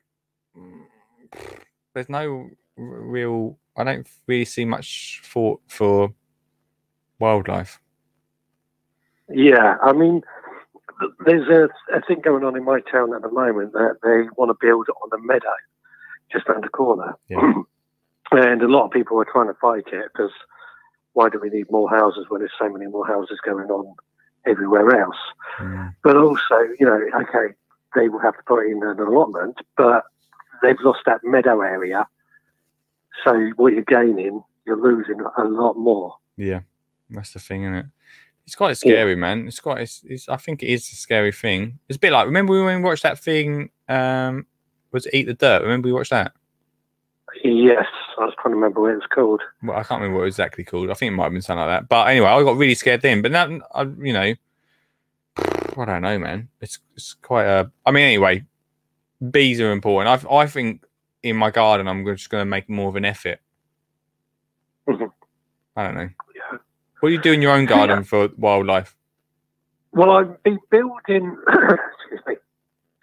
[1.94, 3.58] there's no real.
[3.76, 6.12] I don't really see much thought for
[7.18, 7.80] wildlife.
[9.32, 9.76] yeah.
[9.82, 10.22] I mean,
[11.24, 14.50] there's a, a thing going on in my town at the moment that they want
[14.50, 15.54] to build on a meadow
[16.32, 17.52] just around the corner, Yeah.
[18.32, 20.30] and a lot of people are trying to fight it because
[21.12, 23.94] why do we need more houses when there's so many more houses going on
[24.46, 25.16] everywhere else?
[25.58, 25.94] Mm.
[26.02, 27.54] but also, you know, okay,
[27.94, 30.04] they will have to put in an allotment, but
[30.62, 32.06] they've lost that meadow area.
[33.24, 36.14] So what you're gaining, you're losing a lot more.
[36.36, 36.60] Yeah,
[37.10, 37.86] that's the thing, isn't it?
[38.46, 39.46] It's quite scary, man.
[39.46, 39.82] It's quite.
[39.82, 40.28] It's, it's.
[40.28, 41.78] I think it is a scary thing.
[41.88, 43.70] It's a bit like remember when we watched that thing?
[43.88, 44.46] Um,
[44.90, 45.62] was it Eat the Dirt?
[45.62, 46.32] Remember we watched that?
[47.44, 47.86] Yes,
[48.18, 49.40] I was trying to remember what it was called.
[49.62, 50.90] Well, I can't remember what it was exactly called.
[50.90, 51.88] I think it might have been something like that.
[51.88, 53.22] But anyway, I got really scared then.
[53.22, 54.34] But now, I, you know,
[55.36, 56.48] I don't know, man.
[56.60, 57.70] It's it's quite a.
[57.86, 58.44] I mean, anyway,
[59.30, 60.24] bees are important.
[60.24, 60.84] I I think
[61.22, 63.40] in my garden, I'm just going to make more of an effort.
[64.88, 65.10] Mhm.
[65.76, 66.08] I don't know.
[66.34, 66.58] Yeah.
[67.00, 68.94] What do you do in your own garden for wildlife?
[69.92, 71.36] Well, I've been building.
[71.48, 72.36] excuse me.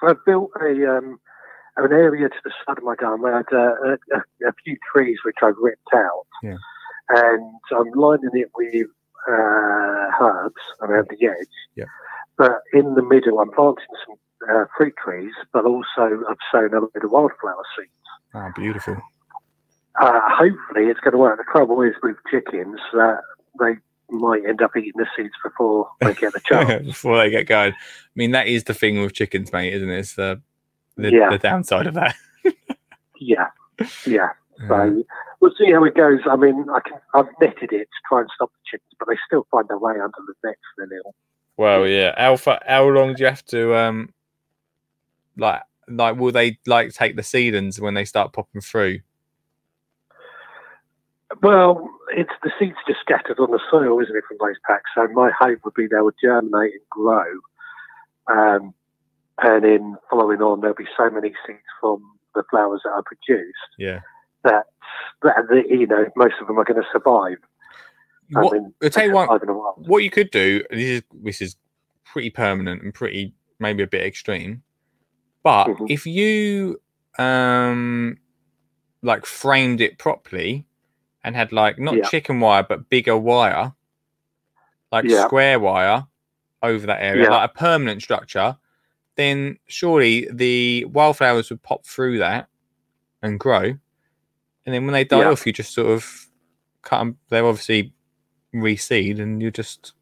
[0.04, 1.20] I've built a um,
[1.78, 4.78] an area to the side of my garden where I had uh, a, a, few
[4.94, 6.58] trees which I've ripped out, Yeah.
[7.10, 8.88] and I'm lining it with
[9.28, 11.48] uh, herbs around the edge.
[11.76, 11.86] Yeah.
[12.38, 14.16] But in the middle, I'm planting some
[14.50, 17.92] uh, fruit trees, but also I've sown a bit of wildflower seeds.
[18.34, 18.98] Oh, beautiful.
[20.00, 21.38] Uh, hopefully, it's going to work.
[21.38, 23.22] The trouble is with chickens that
[23.60, 23.76] they
[24.10, 26.86] might end up eating the seeds before they get the chance.
[26.86, 27.74] before they get going.
[27.74, 27.76] I
[28.16, 30.00] mean, that is the thing with chickens, mate, isn't it?
[30.00, 30.42] It's the
[30.98, 31.30] the, Yeah.
[31.30, 32.16] the downside of that.
[33.20, 33.48] yeah,
[34.06, 34.30] yeah.
[34.68, 35.04] So
[35.40, 36.20] we'll see how it goes.
[36.30, 39.18] I mean, I can, I've netted it to try and stop the chickens, but they
[39.28, 40.60] still find their way under the nets.
[40.78, 41.14] They're little.
[41.58, 42.14] well, yeah.
[42.18, 44.14] How fa- how long do you have to um
[45.38, 49.00] like like will they like take the seedlings when they start popping through?
[51.42, 54.90] Well, it's the seeds just scattered on the soil, isn't it, from those packs?
[54.96, 57.26] So my hope would be they would germinate and grow,
[58.32, 58.74] um,
[59.44, 62.02] and then following on, there'll be so many seeds from
[62.36, 64.02] the flowers that are produced Yeah.
[64.44, 64.66] that
[65.24, 65.36] that
[65.70, 67.38] you know most of them are going to survive.
[68.36, 69.76] I What, mean, I'll tell you what- survive in a while.
[69.78, 71.56] what you could do this is this is
[72.04, 74.64] pretty permanent and pretty maybe a bit extreme
[75.44, 75.90] but Mhm.
[75.90, 76.80] if you
[77.20, 78.18] um
[79.02, 80.66] like framed it properly
[81.24, 82.04] and had like not Yeah.
[82.04, 83.74] chicken wire but bigger wire
[84.92, 85.26] like Yeah.
[85.26, 86.06] square wire
[86.64, 87.30] over that area Yeah.
[87.30, 88.58] like a permanent structure
[89.18, 92.48] then surely the wildflowers would pop through that
[93.22, 95.32] and grow and then when they die Yeah.
[95.32, 96.28] off you just sort of
[96.84, 97.94] cut them they're obviously
[98.54, 99.94] reseed and you just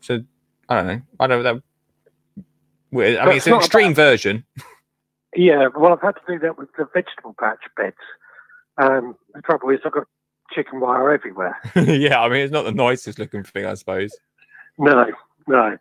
[0.00, 0.20] so
[0.68, 1.00] I don't know.
[1.18, 1.62] I don't know that.
[2.92, 4.44] well, I mean, But it's it's an extreme version.
[5.36, 7.96] Yeah, well, I've had to do that with the vegetable patch beds.
[8.78, 10.04] Um, the trouble is, I've got
[10.52, 11.54] chicken wire everywhere.
[11.76, 14.10] yeah, I mean, it's not the nicest looking thing, I suppose.
[14.78, 15.04] No,
[15.46, 15.76] no.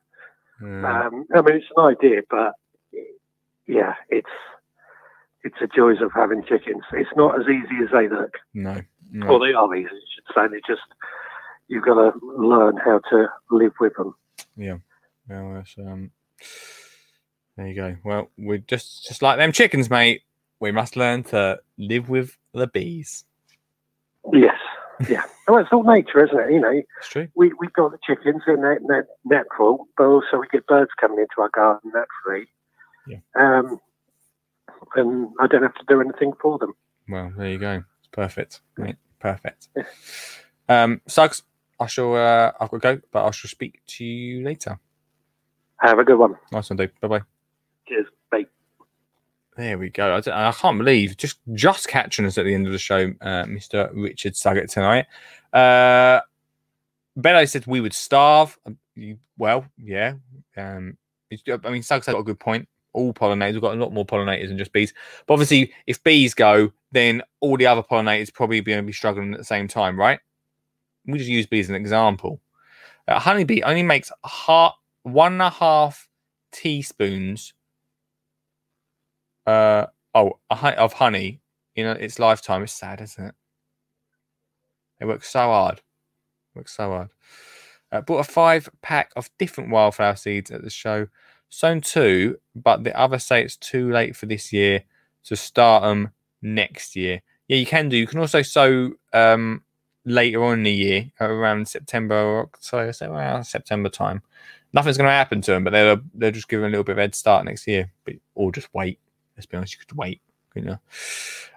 [0.61, 0.83] Mm.
[0.83, 2.53] Um, I mean, it's an idea, but
[3.67, 4.27] yeah, it's
[5.43, 6.83] it's the joys of having chickens.
[6.93, 8.33] It's not as easy as they look.
[8.53, 8.81] no,
[9.11, 9.27] no.
[9.27, 10.47] Well, they are easy, I should say.
[10.55, 10.81] They just
[11.67, 14.15] you've got to learn how to live with them.
[15.29, 16.11] No, that's, um,
[17.57, 17.95] There you go.
[18.03, 20.21] Well, we're just just like them chickens, mate.
[20.59, 23.25] We must learn to live with the bees.
[24.33, 24.57] Yes,
[25.09, 25.23] yeah.
[25.47, 26.51] Well, it's all nature, isn't it?
[26.51, 27.27] You know, It's true.
[27.35, 31.19] we we've got the chickens and they're, they're natural, but also we get birds coming
[31.19, 32.47] into our garden naturally.
[33.07, 33.19] Yeah.
[33.39, 33.79] Um,
[34.95, 36.73] and I don't have to do anything for them.
[37.09, 37.83] Well, there you go.
[37.99, 38.61] It's perfect.
[38.77, 38.95] Mate.
[39.19, 39.69] Perfect.
[40.69, 41.43] Um, Suggs,
[41.79, 42.13] I shall.
[42.15, 44.79] Uh, I've got to go, but I shall speak to you later.
[45.79, 46.35] Have a good one.
[46.51, 46.91] Nice one, dude.
[47.01, 47.21] Bye bye.
[47.87, 48.07] Cheers.
[49.57, 50.21] There we go.
[50.27, 53.43] I, I can't believe just just catching us at the end of the show, uh,
[53.45, 53.89] Mr.
[53.91, 55.07] Richard Suggett tonight.
[55.51, 56.21] Uh,
[57.15, 58.57] Bello said we would starve.
[58.67, 58.77] Um,
[59.37, 60.13] Well, yeah.
[60.55, 60.95] Um,
[61.31, 62.67] I mean, Suggs had got a good point.
[62.93, 64.93] All pollinators, we've got a lot more pollinators than just bees.
[65.25, 69.33] But obviously, if bees go, then all the other pollinators probably going to be struggling
[69.33, 70.19] at the same time, right?
[71.05, 72.39] We just use bees as an example.
[73.07, 74.11] A honeybee only makes
[75.03, 76.07] one and a half
[76.51, 77.53] teaspoons
[79.47, 81.41] uh oh of honey.
[81.75, 82.63] In a, its lifetime.
[82.63, 83.35] Is sad isn't it?
[84.99, 85.81] They work so hard.
[86.55, 87.09] Work so hard.
[87.91, 91.07] Uh, bought a five pack of different wildflower seeds at the show.
[91.49, 94.83] Sown two but the others say it's too late for this year
[95.25, 97.21] to start them next year.
[97.47, 97.97] Yeah you can do.
[97.97, 99.63] You can also sow um
[100.03, 104.23] later on in the year around september or October, around september time.
[104.73, 106.93] Nothing's going to happen to them but they'll they'll just give them a little bit
[106.93, 107.91] of head start next year.
[108.03, 108.99] But or just wait
[109.37, 110.21] let's be honest, you could wait.
[110.55, 110.79] You know,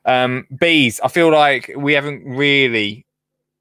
[0.04, 1.00] um, bees.
[1.02, 3.06] I feel like we haven't really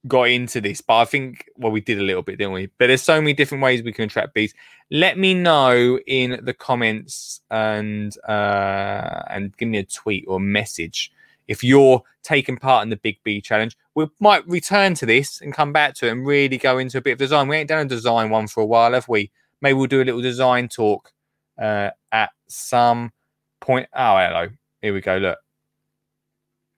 [0.08, 2.68] got into this, but I think well, we did a little bit, didn't we?
[2.78, 4.54] But there's so many different ways we can attract bees.
[4.92, 11.12] Let me know in the comments and uh, and give me a tweet or message
[11.48, 13.78] if you're taking part in the Big Bee Challenge.
[13.96, 17.02] We might return to this and come back to it and really go into a
[17.02, 17.48] bit of design.
[17.48, 19.32] We ain't done a design one for a while, have we?
[19.62, 21.12] Maybe we'll do a little design talk
[21.58, 23.12] uh, at some
[23.60, 23.88] point.
[23.94, 24.48] Oh, hello.
[24.82, 25.18] Here we go.
[25.18, 25.40] Look.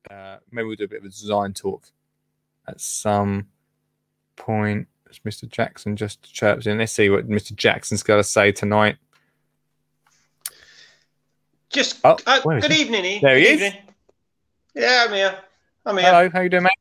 [0.10, 1.84] Uh, maybe we'll do a bit of a design talk
[2.68, 3.48] at some
[4.36, 4.88] point.
[5.10, 5.50] As Mr.
[5.50, 6.78] Jackson just chirps in.
[6.78, 7.56] Let's see what Mr.
[7.56, 8.98] Jackson's got to say tonight.
[11.70, 13.20] Just Oh, uh, good evening.
[13.22, 13.62] There he Good is.
[13.62, 13.82] evening.
[14.76, 15.38] Yeah, I'm here.
[15.86, 16.06] I'm here.
[16.08, 16.72] Hello, how you doing, mate?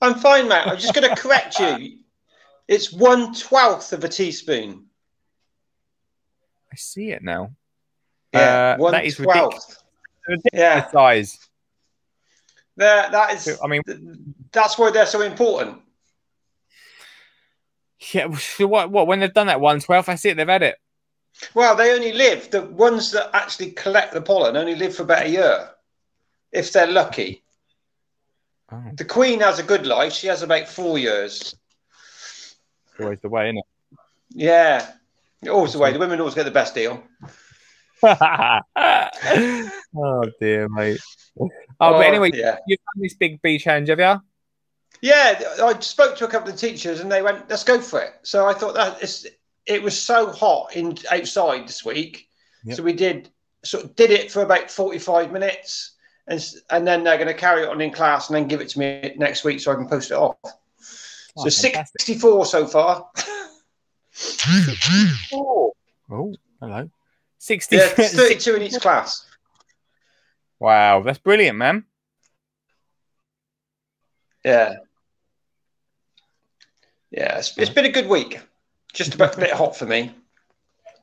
[0.00, 0.66] I'm fine, mate.
[0.66, 1.98] I'm just going to correct you.
[2.68, 4.86] It's one twelfth of a teaspoon.
[6.72, 7.50] I see it now.
[8.32, 9.76] Yeah, Uh, that is ridiculous.
[10.52, 11.38] Yeah, size.
[12.76, 13.58] that that is.
[13.62, 13.82] I mean,
[14.52, 15.80] That's why they're so important.
[18.12, 18.32] yeah.
[18.36, 18.90] so What?
[18.90, 19.06] What?
[19.06, 20.36] When they've done that one twelfth, that's it.
[20.36, 20.76] They've had it.
[21.54, 22.50] Well, they only live.
[22.50, 25.70] The ones that actually collect the pollen only live for about a year,
[26.52, 27.42] if they're lucky.
[28.72, 30.12] Oh, The queen has a good life.
[30.12, 31.54] She has about four years.
[32.92, 33.64] it's always the way, isn't
[34.30, 34.86] Yeah,
[35.50, 35.92] always the way.
[35.92, 37.02] The women always get the best deal.
[38.02, 39.72] It?
[39.96, 41.00] oh dear, mate.
[41.82, 42.58] Oh, but anyway, yeah.
[42.66, 44.20] you've done this big bee challenge, have you?
[45.00, 48.12] Yeah, I spoke to a couple of teachers and they went, "Let's go for it."
[48.22, 49.24] So I thought that it's,
[49.64, 52.28] it was so hot in outside this week,
[52.64, 52.76] Yep.
[52.76, 53.30] so we did
[53.64, 55.92] sort of did it for about forty-five minutes,
[56.26, 58.68] and and then they're going to carry it on in class and then give it
[58.70, 60.36] to me next week so I can post it off.
[60.44, 61.86] Oh, so fantastic.
[62.00, 63.08] sixty-four so far.
[65.32, 65.72] Oh,
[66.10, 66.90] oh, hello.
[67.40, 67.76] 60.
[67.76, 69.26] yeah, thirty-two in each class.
[70.58, 71.84] wow, that's brilliant, man.
[74.44, 74.76] Yeah,
[77.10, 78.40] yeah, it's, it's been a good week.
[78.92, 80.14] Just about a bit hot for me.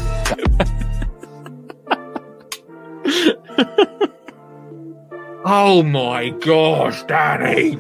[5.45, 7.77] oh my gosh, Danny.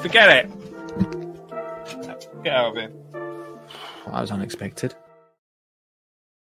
[0.00, 0.50] Forget it.
[2.42, 2.92] Get out of here.
[4.06, 4.94] That was unexpected.